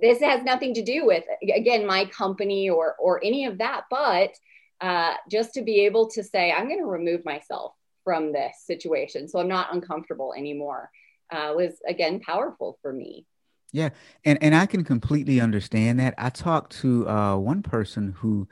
this 0.00 0.20
has 0.20 0.42
nothing 0.42 0.74
to 0.74 0.82
do 0.82 1.06
with 1.06 1.24
again 1.42 1.86
my 1.86 2.04
company 2.06 2.68
or 2.68 2.96
or 2.98 3.24
any 3.24 3.46
of 3.46 3.58
that 3.58 3.84
but 3.88 4.32
uh, 4.80 5.14
just 5.30 5.54
to 5.54 5.62
be 5.62 5.86
able 5.86 6.10
to 6.10 6.24
say 6.24 6.50
i'm 6.52 6.66
going 6.66 6.80
to 6.80 6.86
remove 6.86 7.24
myself 7.24 7.72
from 8.04 8.32
this 8.32 8.56
situation. 8.64 9.28
So 9.28 9.38
I'm 9.38 9.48
not 9.48 9.74
uncomfortable 9.74 10.34
anymore. 10.36 10.90
Uh, 11.30 11.52
was 11.56 11.74
again 11.88 12.20
powerful 12.20 12.78
for 12.82 12.92
me. 12.92 13.26
Yeah, 13.72 13.90
and 14.24 14.38
and 14.42 14.54
I 14.54 14.66
can 14.66 14.84
completely 14.84 15.40
understand 15.40 15.98
that. 16.00 16.14
I 16.18 16.28
talked 16.28 16.72
to 16.80 17.08
uh, 17.08 17.36
one 17.36 17.62
person 17.62 18.14
who 18.18 18.48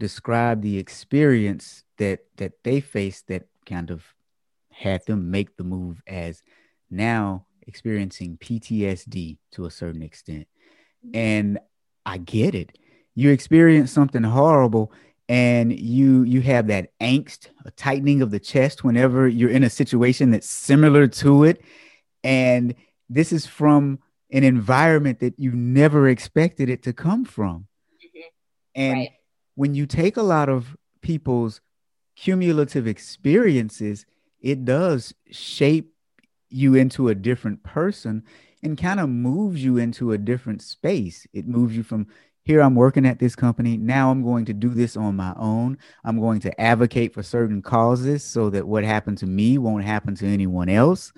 described 0.00 0.62
the 0.62 0.78
experience 0.78 1.84
that 1.98 2.20
that 2.36 2.52
they 2.64 2.80
faced 2.80 3.28
that 3.28 3.46
kind 3.66 3.90
of 3.90 4.14
had 4.70 5.04
them 5.06 5.30
make 5.30 5.56
the 5.56 5.64
move 5.64 6.02
as 6.06 6.42
now 6.90 7.46
experiencing 7.66 8.38
PTSD 8.38 9.38
to 9.52 9.66
a 9.66 9.70
certain 9.70 10.02
extent. 10.02 10.48
Mm-hmm. 11.06 11.16
And 11.16 11.58
I 12.04 12.18
get 12.18 12.54
it. 12.54 12.78
You 13.14 13.30
experience 13.30 13.90
something 13.90 14.22
horrible 14.22 14.92
and 15.28 15.78
you 15.78 16.24
you 16.24 16.40
have 16.40 16.66
that 16.66 16.90
angst 17.00 17.48
a 17.64 17.70
tightening 17.70 18.22
of 18.22 18.30
the 18.30 18.40
chest 18.40 18.84
whenever 18.84 19.28
you're 19.28 19.50
in 19.50 19.62
a 19.62 19.70
situation 19.70 20.30
that's 20.30 20.48
similar 20.48 21.06
to 21.06 21.44
it 21.44 21.62
and 22.24 22.74
this 23.08 23.32
is 23.32 23.46
from 23.46 23.98
an 24.32 24.44
environment 24.44 25.20
that 25.20 25.38
you 25.38 25.52
never 25.52 26.08
expected 26.08 26.70
it 26.70 26.82
to 26.82 26.92
come 26.92 27.24
from. 27.24 27.66
Mm-hmm. 28.04 28.20
And 28.74 28.94
right. 28.94 29.10
when 29.54 29.74
you 29.74 29.86
take 29.86 30.16
a 30.16 30.22
lot 30.22 30.48
of 30.48 30.76
people's 31.02 31.60
cumulative 32.16 32.86
experiences, 32.86 34.06
it 34.40 34.64
does 34.64 35.14
shape 35.30 35.92
you 36.48 36.74
into 36.74 37.08
a 37.08 37.14
different 37.14 37.62
person 37.62 38.22
and 38.62 38.78
kind 38.78 39.00
of 39.00 39.08
moves 39.08 39.62
you 39.62 39.76
into 39.76 40.12
a 40.12 40.18
different 40.18 40.62
space. 40.62 41.26
It 41.32 41.46
moves 41.46 41.76
you 41.76 41.82
from 41.82 42.06
here, 42.44 42.60
I'm 42.60 42.74
working 42.74 43.06
at 43.06 43.18
this 43.18 43.36
company. 43.36 43.76
Now 43.76 44.10
I'm 44.10 44.22
going 44.22 44.44
to 44.46 44.52
do 44.52 44.70
this 44.70 44.96
on 44.96 45.16
my 45.16 45.32
own. 45.36 45.78
I'm 46.04 46.18
going 46.18 46.40
to 46.40 46.60
advocate 46.60 47.14
for 47.14 47.22
certain 47.22 47.62
causes 47.62 48.24
so 48.24 48.50
that 48.50 48.66
what 48.66 48.84
happened 48.84 49.18
to 49.18 49.26
me 49.26 49.58
won't 49.58 49.84
happen 49.84 50.14
to 50.16 50.26
anyone 50.26 50.68
else. 50.68 51.12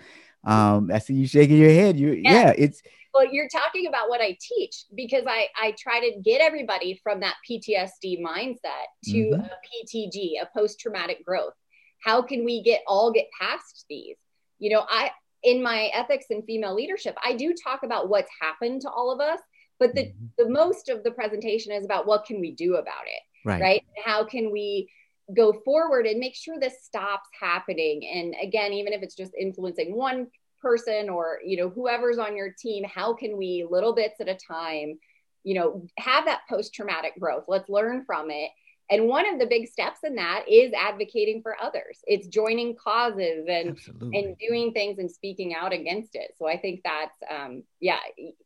Um, 0.45 0.91
I 0.93 0.99
see 0.99 1.15
you 1.15 1.27
shaking 1.27 1.57
your 1.57 1.71
head. 1.71 1.99
You, 1.99 2.13
yeah, 2.13 2.33
yeah 2.33 2.55
it's 2.57 2.83
well 3.15 3.25
you're 3.33 3.49
talking 3.49 3.87
about 3.87 4.09
what 4.11 4.21
i 4.21 4.37
teach 4.41 4.85
because 4.95 5.23
i 5.27 5.47
i 5.57 5.75
try 5.79 6.01
to 6.01 6.21
get 6.21 6.41
everybody 6.41 7.01
from 7.03 7.21
that 7.21 7.37
ptsd 7.49 8.21
mindset 8.21 8.87
to 9.05 9.17
mm-hmm. 9.17 9.41
a 9.41 9.59
ptg 9.65 10.43
a 10.43 10.49
post-traumatic 10.55 11.25
growth 11.25 11.55
how 12.03 12.21
can 12.21 12.45
we 12.45 12.63
get 12.63 12.83
all 12.87 13.13
get 13.13 13.27
past 13.41 13.87
these 13.89 14.17
you 14.59 14.69
know 14.69 14.85
i 14.91 15.11
in 15.43 15.63
my 15.63 15.91
ethics 15.95 16.27
and 16.31 16.45
female 16.45 16.75
leadership 16.75 17.17
i 17.25 17.33
do 17.33 17.55
talk 17.55 17.85
about 17.85 18.09
what's 18.09 18.31
happened 18.41 18.81
to 18.81 18.91
all 18.91 19.13
of 19.13 19.21
us 19.21 19.39
but 19.85 19.95
the 19.95 20.05
mm-hmm. 20.05 20.27
the 20.39 20.49
most 20.49 20.89
of 20.89 21.05
the 21.05 21.11
presentation 21.11 21.73
is 21.73 21.85
about 21.85 22.07
what 22.07 22.25
can 22.25 22.41
we 22.41 22.53
do 22.53 22.77
about 22.77 23.05
it 23.07 23.49
right, 23.49 23.61
right? 23.61 23.85
how 24.03 24.25
can 24.25 24.51
we 24.51 24.91
go 25.35 25.53
forward 25.65 26.07
and 26.07 26.19
make 26.19 26.35
sure 26.35 26.59
this 26.59 26.83
stops 26.83 27.29
happening 27.39 28.07
and 28.07 28.35
again 28.43 28.73
even 28.73 28.93
if 28.93 29.03
it's 29.03 29.15
just 29.15 29.33
influencing 29.39 29.95
one 29.95 30.27
person 30.61 31.09
or 31.09 31.39
you 31.45 31.57
know 31.57 31.69
whoever's 31.69 32.19
on 32.19 32.37
your 32.37 32.55
team 32.59 32.85
how 32.85 33.13
can 33.13 33.37
we 33.37 33.67
little 33.71 33.95
bits 33.95 34.21
at 34.21 34.29
a 34.29 34.35
time 34.37 34.99
you 35.43 35.55
know 35.55 35.87
have 35.99 36.25
that 36.25 36.41
post 36.49 36.75
traumatic 36.75 37.13
growth 37.21 37.45
let's 37.49 37.69
learn 37.69 38.05
from 38.07 38.31
it 38.31 38.51
and 38.91 39.09
one 39.09 39.27
of 39.27 39.39
the 39.39 39.47
big 39.47 39.67
steps 39.67 40.01
in 40.05 40.15
that 40.17 40.45
is 40.49 40.73
advocating 40.73 41.41
for 41.43 41.57
others 41.63 42.01
it's 42.07 42.27
joining 42.27 42.75
causes 42.77 43.47
and 43.49 43.71
Absolutely. 43.71 44.19
and 44.19 44.37
doing 44.39 44.73
things 44.73 44.99
and 44.99 45.11
speaking 45.11 45.55
out 45.55 45.73
against 45.73 46.15
it 46.15 46.35
so 46.39 46.47
i 46.47 46.57
think 46.57 46.81
that's 46.85 47.17
um, 47.31 47.63
yeah 47.81 48.01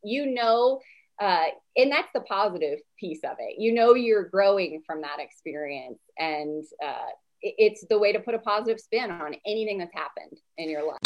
you 0.05 0.27
know 0.27 0.81
uh, 1.21 1.47
and 1.77 1.91
that's 1.91 2.09
the 2.15 2.21
positive 2.21 2.79
piece 2.99 3.21
of 3.25 3.37
it 3.39 3.57
you 3.59 3.73
know 3.73 3.95
you're 3.95 4.25
growing 4.25 4.83
from 4.87 5.01
that 5.03 5.19
experience 5.19 6.01
and 6.19 6.65
uh, 6.85 7.11
it's 7.41 7.85
the 7.89 7.99
way 7.99 8.13
to 8.13 8.21
put 8.21 8.35
a 8.35 8.39
positive 8.39 8.81
spin 8.81 9.11
on 9.11 9.35
anything 9.47 9.79
that's 9.79 9.95
happened 9.95 10.39
in 10.57 10.69
your 10.69 10.87
life 10.87 10.99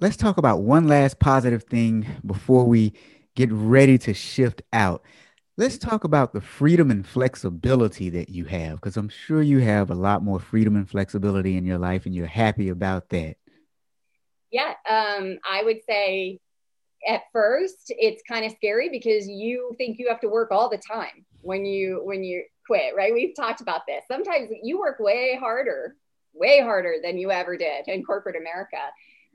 let's 0.00 0.16
talk 0.16 0.38
about 0.38 0.62
one 0.62 0.88
last 0.88 1.18
positive 1.18 1.64
thing 1.64 2.06
before 2.24 2.64
we 2.64 2.92
get 3.34 3.50
ready 3.52 3.98
to 3.98 4.14
shift 4.14 4.62
out. 4.72 5.02
Let's 5.56 5.78
talk 5.78 6.04
about 6.04 6.32
the 6.32 6.40
freedom 6.40 6.90
and 6.90 7.06
flexibility 7.06 8.08
that 8.10 8.30
you 8.30 8.46
have, 8.46 8.76
because 8.76 8.96
I'm 8.96 9.08
sure 9.08 9.42
you 9.42 9.58
have 9.58 9.90
a 9.90 9.94
lot 9.94 10.22
more 10.22 10.40
freedom 10.40 10.74
and 10.76 10.88
flexibility 10.88 11.56
in 11.56 11.66
your 11.66 11.78
life, 11.78 12.06
and 12.06 12.14
you're 12.14 12.26
happy 12.26 12.70
about 12.70 13.10
that. 13.10 13.36
Yeah, 14.50 14.74
um, 14.88 15.38
I 15.48 15.62
would 15.62 15.78
say 15.88 16.38
at 17.08 17.22
first 17.32 17.86
it's 17.88 18.22
kind 18.28 18.44
of 18.44 18.52
scary 18.52 18.88
because 18.88 19.26
you 19.26 19.74
think 19.78 19.98
you 19.98 20.08
have 20.08 20.20
to 20.20 20.28
work 20.28 20.50
all 20.50 20.68
the 20.68 20.78
time 20.78 21.24
when 21.42 21.64
you 21.64 22.00
when 22.04 22.22
you 22.22 22.44
quit, 22.66 22.94
right? 22.94 23.12
We've 23.12 23.34
talked 23.34 23.60
about 23.60 23.82
this. 23.86 24.04
Sometimes 24.06 24.50
you 24.62 24.78
work 24.78 25.00
way 25.00 25.36
harder, 25.40 25.96
way 26.34 26.60
harder 26.60 26.96
than 27.02 27.18
you 27.18 27.30
ever 27.30 27.56
did 27.56 27.88
in 27.88 28.04
corporate 28.04 28.36
America 28.36 28.78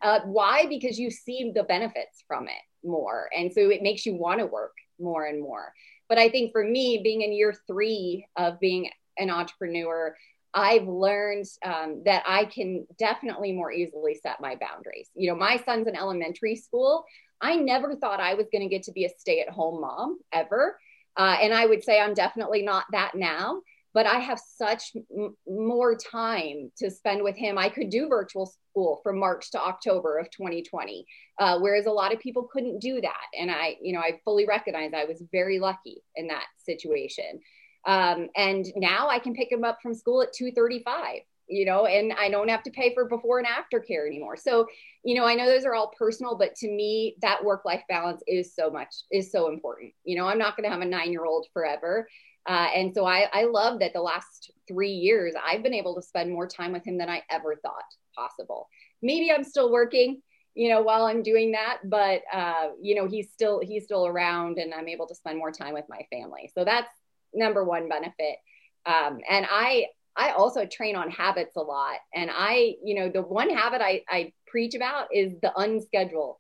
uh, 0.01 0.19
why? 0.25 0.65
Because 0.67 0.99
you 0.99 1.09
see 1.09 1.51
the 1.53 1.63
benefits 1.63 2.23
from 2.27 2.47
it 2.47 2.87
more. 2.87 3.29
And 3.35 3.51
so 3.51 3.69
it 3.69 3.81
makes 3.81 4.05
you 4.05 4.15
want 4.15 4.39
to 4.39 4.45
work 4.45 4.73
more 4.99 5.25
and 5.25 5.41
more. 5.41 5.73
But 6.07 6.17
I 6.17 6.29
think 6.29 6.51
for 6.51 6.63
me, 6.63 7.01
being 7.03 7.21
in 7.21 7.33
year 7.33 7.55
three 7.67 8.27
of 8.37 8.59
being 8.59 8.89
an 9.17 9.29
entrepreneur, 9.29 10.15
I've 10.53 10.87
learned 10.87 11.45
um, 11.65 12.03
that 12.05 12.23
I 12.25 12.45
can 12.45 12.85
definitely 12.97 13.51
more 13.51 13.71
easily 13.71 14.15
set 14.15 14.39
my 14.39 14.55
boundaries. 14.55 15.09
You 15.15 15.29
know, 15.29 15.35
my 15.35 15.61
son's 15.65 15.87
in 15.87 15.95
elementary 15.95 16.55
school. 16.55 17.03
I 17.45 17.55
never 17.55 17.95
thought 17.95 18.19
I 18.19 18.33
was 18.33 18.47
going 18.51 18.61
to 18.61 18.73
get 18.73 18.83
to 18.83 18.91
be 18.91 19.05
a 19.05 19.09
stay 19.17 19.41
at 19.41 19.49
home 19.49 19.81
mom 19.81 20.19
ever. 20.31 20.79
Uh, 21.17 21.37
and 21.41 21.53
I 21.53 21.65
would 21.65 21.83
say 21.83 21.99
I'm 21.99 22.13
definitely 22.13 22.61
not 22.61 22.85
that 22.91 23.15
now 23.15 23.61
but 23.95 24.05
I 24.05 24.19
have 24.19 24.39
such 24.39 24.91
m- 25.17 25.37
more 25.47 25.95
time 25.95 26.69
to 26.79 26.91
spend 26.91 27.23
with 27.23 27.37
him. 27.37 27.57
I 27.57 27.69
could 27.69 27.89
do 27.89 28.09
virtual 28.09 28.45
school 28.45 28.99
from 29.01 29.17
March 29.17 29.51
to 29.51 29.59
October 29.59 30.17
of 30.17 30.29
2020, 30.31 31.05
uh, 31.39 31.59
whereas 31.59 31.85
a 31.85 31.91
lot 31.91 32.13
of 32.13 32.19
people 32.19 32.49
couldn't 32.51 32.79
do 32.79 32.99
that. 32.99 33.23
And 33.39 33.49
I, 33.49 33.77
you 33.81 33.93
know, 33.93 34.01
I 34.01 34.19
fully 34.25 34.45
recognize 34.45 34.91
I 34.93 35.05
was 35.05 35.23
very 35.31 35.59
lucky 35.59 36.03
in 36.17 36.27
that 36.27 36.43
situation. 36.57 37.39
Um, 37.87 38.27
and 38.35 38.65
now 38.75 39.07
I 39.07 39.17
can 39.17 39.33
pick 39.33 39.49
him 39.49 39.63
up 39.63 39.77
from 39.81 39.93
school 39.93 40.21
at 40.21 40.33
2:35 40.33 41.21
you 41.47 41.65
know, 41.65 41.85
and 41.85 42.13
I 42.13 42.29
don't 42.29 42.49
have 42.49 42.63
to 42.63 42.71
pay 42.71 42.93
for 42.93 43.05
before 43.05 43.37
and 43.37 43.47
after 43.47 43.79
care 43.79 44.07
anymore. 44.07 44.37
So, 44.37 44.67
you 45.03 45.15
know, 45.15 45.25
I 45.25 45.35
know 45.35 45.45
those 45.45 45.65
are 45.65 45.75
all 45.75 45.91
personal, 45.97 46.37
but 46.37 46.55
to 46.55 46.67
me, 46.67 47.15
that 47.21 47.43
work 47.43 47.65
life 47.65 47.83
balance 47.87 48.23
is 48.27 48.55
so 48.55 48.69
much, 48.69 48.93
is 49.11 49.31
so 49.31 49.49
important. 49.49 49.93
You 50.03 50.17
know, 50.17 50.27
I'm 50.27 50.39
not 50.39 50.57
going 50.57 50.67
to 50.69 50.73
have 50.73 50.81
a 50.81 50.89
nine 50.89 51.11
year 51.11 51.25
old 51.25 51.47
forever. 51.53 52.07
Uh, 52.47 52.67
and 52.75 52.93
so 52.93 53.05
I, 53.05 53.27
I 53.33 53.45
love 53.45 53.79
that 53.79 53.93
the 53.93 54.01
last 54.01 54.51
three 54.67 54.91
years 54.91 55.33
I've 55.43 55.63
been 55.63 55.73
able 55.73 55.95
to 55.95 56.01
spend 56.01 56.31
more 56.31 56.47
time 56.47 56.73
with 56.73 56.85
him 56.85 56.97
than 56.97 57.09
I 57.09 57.23
ever 57.29 57.55
thought 57.55 57.83
possible. 58.15 58.69
Maybe 59.01 59.31
I'm 59.31 59.43
still 59.43 59.71
working, 59.71 60.21
you 60.53 60.69
know, 60.69 60.81
while 60.81 61.05
I'm 61.05 61.23
doing 61.23 61.53
that, 61.53 61.79
but 61.83 62.21
uh, 62.31 62.69
you 62.81 62.95
know, 62.95 63.07
he's 63.07 63.31
still 63.31 63.61
he's 63.61 63.83
still 63.85 64.05
around, 64.05 64.57
and 64.57 64.73
I'm 64.73 64.87
able 64.87 65.07
to 65.07 65.15
spend 65.15 65.37
more 65.37 65.51
time 65.51 65.73
with 65.73 65.85
my 65.89 66.05
family. 66.11 66.51
So 66.53 66.63
that's 66.63 66.89
number 67.33 67.63
one 67.63 67.89
benefit. 67.89 68.37
Um, 68.85 69.19
and 69.29 69.45
I 69.49 69.87
I 70.17 70.31
also 70.31 70.65
train 70.65 70.95
on 70.95 71.11
habits 71.11 71.55
a 71.55 71.61
lot, 71.61 71.97
and 72.13 72.29
I 72.33 72.75
you 72.83 72.95
know 72.95 73.09
the 73.09 73.21
one 73.21 73.49
habit 73.49 73.81
I, 73.81 74.03
I 74.09 74.33
preach 74.47 74.75
about 74.75 75.07
is 75.13 75.33
the 75.41 75.51
unschedule. 75.57 76.35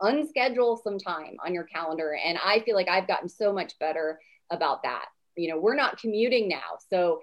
Unschedule 0.00 0.82
some 0.82 0.98
time 0.98 1.36
on 1.44 1.52
your 1.52 1.64
calendar. 1.64 2.16
And 2.24 2.38
i 2.44 2.60
feel 2.60 2.76
like 2.76 2.88
i've 2.88 3.08
gotten 3.08 3.28
so 3.28 3.52
much 3.52 3.78
better 3.78 4.20
about 4.50 4.82
that. 4.84 5.06
You 5.36 5.50
know 5.50 5.60
we're 5.60 5.76
not 5.76 5.98
commuting 5.98 6.48
now. 6.48 6.78
So 6.90 7.20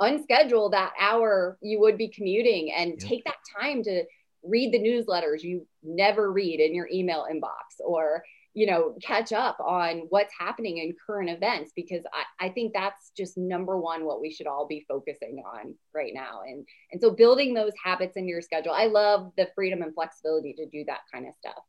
unschedule 0.00 0.70
that 0.70 0.92
hour 0.98 1.58
you 1.60 1.80
would 1.80 1.98
be 1.98 2.08
commuting 2.08 2.72
and 2.72 2.92
yep. 2.92 2.98
take 2.98 3.24
that 3.24 3.36
time 3.60 3.82
to 3.82 4.04
read 4.42 4.72
the 4.72 4.78
newsletters 4.78 5.42
you 5.42 5.66
never 5.82 6.32
read 6.32 6.60
in 6.60 6.74
your 6.74 6.88
email 6.90 7.26
inbox 7.30 7.84
or 7.84 8.24
you 8.54 8.66
know 8.66 8.96
catch 9.02 9.32
up 9.32 9.58
on 9.60 10.06
what's 10.08 10.34
happening 10.38 10.78
in 10.78 10.94
current 11.06 11.30
events 11.30 11.72
because 11.74 12.02
I, 12.12 12.46
I 12.46 12.48
think 12.50 12.72
that's 12.74 13.12
just 13.16 13.38
number 13.38 13.78
one 13.78 14.04
what 14.04 14.20
we 14.20 14.32
should 14.32 14.46
all 14.46 14.66
be 14.66 14.84
focusing 14.88 15.42
on 15.46 15.74
right 15.94 16.12
now 16.14 16.40
and 16.46 16.66
and 16.92 17.00
so 17.00 17.10
building 17.10 17.54
those 17.54 17.72
habits 17.82 18.16
in 18.16 18.26
your 18.26 18.42
schedule 18.42 18.72
i 18.72 18.86
love 18.86 19.30
the 19.36 19.48
freedom 19.54 19.82
and 19.82 19.94
flexibility 19.94 20.52
to 20.54 20.66
do 20.66 20.84
that 20.86 21.00
kind 21.12 21.26
of 21.26 21.34
stuff 21.40 21.62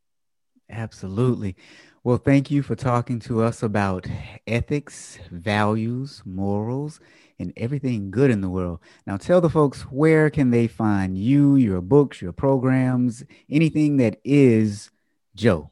absolutely 0.70 1.56
well, 2.04 2.17
thank 2.17 2.50
you 2.50 2.63
for 2.63 2.76
talking 2.76 3.20
to 3.20 3.44
us 3.44 3.62
about 3.62 4.08
ethics, 4.48 5.20
values, 5.30 6.24
morals, 6.26 7.00
and 7.38 7.54
everything 7.56 8.10
good 8.10 8.32
in 8.32 8.41
the 8.41 8.50
world. 8.50 8.80
Now, 9.06 9.17
tell 9.17 9.39
the 9.39 9.52
folks 9.52 9.82
where 9.84 10.32
can 10.32 10.50
they 10.50 10.65
find 10.65 11.15
you, 11.15 11.56
your 11.58 11.80
books, 11.80 12.20
your 12.20 12.32
programs, 12.32 13.24
anything 13.52 13.98
that 13.98 14.20
is 14.24 14.89
Jo. 15.36 15.70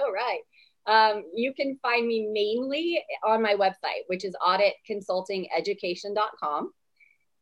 All 0.04 0.12
right. 0.12 0.40
Um, 0.86 1.24
you 1.34 1.54
can 1.54 1.78
find 1.82 2.06
me 2.06 2.28
mainly 2.32 3.02
on 3.24 3.42
my 3.42 3.54
website, 3.54 4.04
which 4.06 4.24
is 4.24 4.36
auditconsultingeducation.com. 4.40 6.70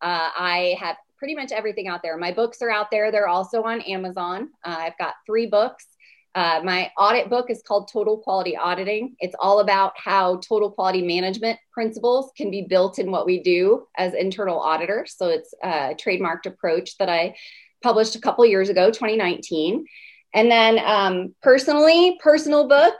Uh, 0.00 0.30
I 0.36 0.76
have 0.80 0.96
pretty 1.18 1.34
much 1.34 1.52
everything 1.52 1.86
out 1.88 2.00
there. 2.02 2.16
My 2.16 2.32
books 2.32 2.62
are 2.62 2.70
out 2.70 2.90
there. 2.90 3.12
They're 3.12 3.28
also 3.28 3.64
on 3.64 3.82
Amazon. 3.82 4.48
Uh, 4.64 4.76
I've 4.78 4.96
got 4.98 5.16
three 5.26 5.44
books. 5.46 5.86
Uh, 6.34 6.62
my 6.64 6.90
audit 6.98 7.28
book 7.30 7.48
is 7.48 7.62
called 7.62 7.88
Total 7.92 8.18
Quality 8.18 8.56
Auditing. 8.56 9.14
It's 9.20 9.36
all 9.38 9.60
about 9.60 9.92
how 9.96 10.38
total 10.38 10.68
quality 10.70 11.00
management 11.00 11.60
principles 11.72 12.32
can 12.36 12.50
be 12.50 12.62
built 12.62 12.98
in 12.98 13.12
what 13.12 13.24
we 13.24 13.40
do 13.40 13.86
as 13.96 14.14
internal 14.14 14.58
auditors. 14.58 15.14
So 15.16 15.28
it's 15.28 15.54
a 15.62 15.94
trademarked 15.94 16.46
approach 16.46 16.98
that 16.98 17.08
I 17.08 17.36
published 17.84 18.16
a 18.16 18.20
couple 18.20 18.44
years 18.44 18.68
ago, 18.68 18.90
2019. 18.90 19.86
And 20.34 20.50
then 20.50 20.80
um, 20.84 21.34
personally, 21.42 22.18
personal 22.22 22.68
book, 22.68 22.94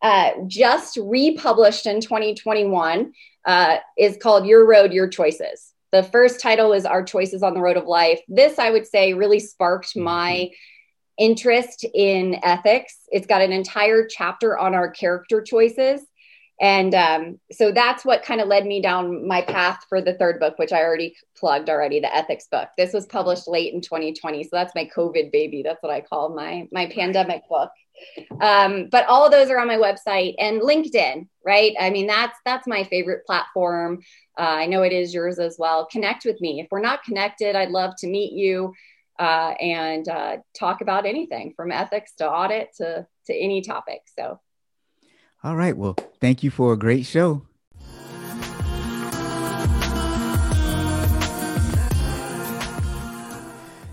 uh, 0.00 0.30
just 0.46 0.96
republished 0.96 1.86
in 1.86 2.00
2021, 2.00 3.12
uh, 3.44 3.76
is 3.96 4.16
called 4.16 4.46
Your 4.46 4.66
Road, 4.66 4.92
Your 4.92 5.08
Choices. 5.08 5.74
The 5.92 6.02
first 6.02 6.40
title 6.40 6.72
is 6.72 6.84
Our 6.84 7.02
Choices 7.02 7.42
on 7.42 7.54
the 7.54 7.60
Road 7.60 7.76
of 7.76 7.86
Life. 7.86 8.20
This, 8.28 8.58
I 8.58 8.70
would 8.70 8.86
say, 8.86 9.14
really 9.14 9.40
sparked 9.40 9.96
my 9.96 10.50
interest 11.18 11.84
in 11.94 12.38
ethics. 12.42 12.96
It's 13.08 13.26
got 13.26 13.42
an 13.42 13.52
entire 13.52 14.06
chapter 14.06 14.56
on 14.56 14.74
our 14.74 14.90
character 14.90 15.42
choices. 15.42 16.02
And 16.60 16.94
um, 16.94 17.40
so 17.52 17.70
that's 17.70 18.04
what 18.04 18.24
kind 18.24 18.40
of 18.40 18.48
led 18.48 18.66
me 18.66 18.82
down 18.82 19.26
my 19.26 19.42
path 19.42 19.84
for 19.88 20.00
the 20.00 20.14
third 20.14 20.40
book, 20.40 20.58
which 20.58 20.72
I 20.72 20.82
already 20.82 21.14
plugged 21.36 21.70
already, 21.70 22.00
the 22.00 22.14
ethics 22.14 22.48
book. 22.50 22.68
This 22.76 22.92
was 22.92 23.06
published 23.06 23.46
late 23.46 23.72
in 23.72 23.80
2020. 23.80 24.42
So 24.42 24.50
that's 24.52 24.74
my 24.74 24.90
COVID 24.94 25.30
baby. 25.30 25.62
That's 25.62 25.82
what 25.82 25.92
I 25.92 26.00
call 26.00 26.34
my, 26.34 26.66
my 26.72 26.86
pandemic 26.86 27.42
book. 27.48 27.70
Um, 28.40 28.88
but 28.90 29.06
all 29.06 29.24
of 29.24 29.32
those 29.32 29.50
are 29.50 29.58
on 29.58 29.68
my 29.68 29.76
website 29.76 30.34
and 30.38 30.60
LinkedIn, 30.60 31.28
right? 31.44 31.74
I 31.78 31.90
mean, 31.90 32.06
that's, 32.06 32.38
that's 32.44 32.66
my 32.66 32.84
favorite 32.84 33.24
platform. 33.24 34.00
Uh, 34.38 34.42
I 34.42 34.66
know 34.66 34.82
it 34.82 34.92
is 34.92 35.14
yours 35.14 35.38
as 35.38 35.56
well. 35.58 35.86
Connect 35.86 36.24
with 36.24 36.40
me. 36.40 36.60
If 36.60 36.68
we're 36.70 36.80
not 36.80 37.04
connected, 37.04 37.54
I'd 37.54 37.70
love 37.70 37.94
to 37.98 38.08
meet 38.08 38.32
you 38.32 38.72
uh, 39.18 39.54
and 39.60 40.08
uh, 40.08 40.36
talk 40.56 40.80
about 40.80 41.06
anything 41.06 41.54
from 41.56 41.72
ethics 41.72 42.14
to 42.16 42.28
audit 42.28 42.70
to, 42.76 43.06
to 43.26 43.34
any 43.34 43.62
topic. 43.62 44.02
So 44.16 44.40
all 45.48 45.56
right. 45.56 45.74
Well, 45.74 45.96
thank 46.20 46.42
you 46.42 46.50
for 46.50 46.74
a 46.74 46.76
great 46.76 47.06
show. 47.06 47.42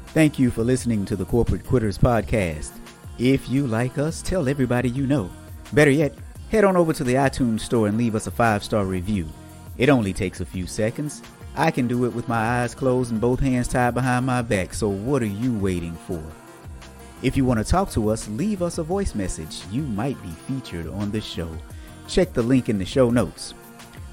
Thank 0.07 0.37
you 0.37 0.51
for 0.51 0.63
listening 0.63 1.05
to 1.05 1.15
the 1.15 1.25
Corporate 1.25 1.65
Quitters 1.65 1.97
podcast. 1.97 2.71
If 3.17 3.49
you 3.49 3.67
like 3.67 3.97
us, 3.97 4.21
tell 4.21 4.49
everybody 4.49 4.89
you 4.89 5.07
know. 5.07 5.29
Better 5.71 5.91
yet, 5.91 6.13
head 6.51 6.65
on 6.65 6.75
over 6.75 6.91
to 6.91 7.03
the 7.05 7.15
iTunes 7.15 7.61
store 7.61 7.87
and 7.87 7.97
leave 7.97 8.15
us 8.15 8.27
a 8.27 8.31
five 8.31 8.61
star 8.61 8.83
review. 8.83 9.27
It 9.77 9.87
only 9.87 10.11
takes 10.11 10.41
a 10.41 10.45
few 10.45 10.67
seconds. 10.67 11.21
I 11.55 11.71
can 11.71 11.87
do 11.87 12.03
it 12.03 12.13
with 12.13 12.27
my 12.27 12.61
eyes 12.61 12.75
closed 12.75 13.13
and 13.13 13.21
both 13.21 13.39
hands 13.39 13.69
tied 13.69 13.93
behind 13.93 14.25
my 14.25 14.41
back, 14.41 14.73
so 14.73 14.89
what 14.89 15.21
are 15.21 15.25
you 15.25 15.57
waiting 15.57 15.93
for? 15.93 16.21
If 17.25 17.35
you 17.35 17.43
want 17.43 17.57
to 17.57 17.63
talk 17.63 17.89
to 17.93 18.09
us, 18.09 18.27
leave 18.27 18.61
us 18.61 18.77
a 18.77 18.83
voice 18.83 19.15
message. 19.15 19.63
You 19.71 19.81
might 19.81 20.21
be 20.21 20.29
featured 20.29 20.85
on 20.85 21.09
the 21.09 21.19
show. 21.19 21.49
Check 22.07 22.33
the 22.33 22.43
link 22.43 22.69
in 22.69 22.77
the 22.77 22.85
show 22.85 23.09
notes. 23.09 23.55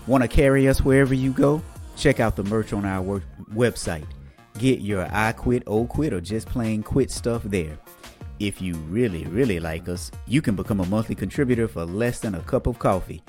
Want 0.07 0.23
to 0.23 0.29
carry 0.29 0.67
us 0.67 0.81
wherever 0.81 1.13
you 1.13 1.31
go? 1.31 1.61
Check 1.95 2.21
out 2.21 2.37
the 2.37 2.45
merch 2.45 2.73
on 2.73 2.87
our 2.87 3.03
work- 3.03 3.27
website. 3.53 4.07
Get 4.57 4.81
your 4.81 5.07
I 5.13 5.33
quit, 5.33 5.63
oh 5.67 5.85
quit, 5.85 6.15
or 6.15 6.23
just 6.23 6.49
plain 6.49 6.83
quit 6.83 7.11
stuff 7.11 7.43
there. 7.43 7.79
If 8.39 8.63
you 8.63 8.77
really, 8.89 9.27
really 9.27 9.61
like 9.61 9.91
us, 9.91 10.11
you 10.27 10.41
can 10.41 10.57
become 10.57 10.81
a 10.81 10.87
monthly 10.87 11.15
contributor 11.15 11.69
for 11.69 11.85
less 11.85 12.19
than 12.19 12.35
a 12.35 12.41
cup 12.41 12.67
of 12.67 12.79
coffee. 12.79 13.23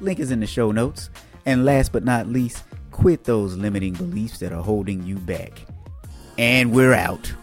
Link 0.00 0.20
is 0.20 0.30
in 0.30 0.38
the 0.38 0.46
show 0.46 0.70
notes. 0.70 1.10
And 1.46 1.64
last 1.64 1.90
but 1.90 2.04
not 2.04 2.28
least, 2.28 2.62
quit 2.92 3.24
those 3.24 3.56
limiting 3.56 3.94
beliefs 3.94 4.38
that 4.38 4.52
are 4.52 4.62
holding 4.62 5.02
you 5.02 5.16
back. 5.16 5.62
And 6.38 6.70
we're 6.70 6.94
out. 6.94 7.34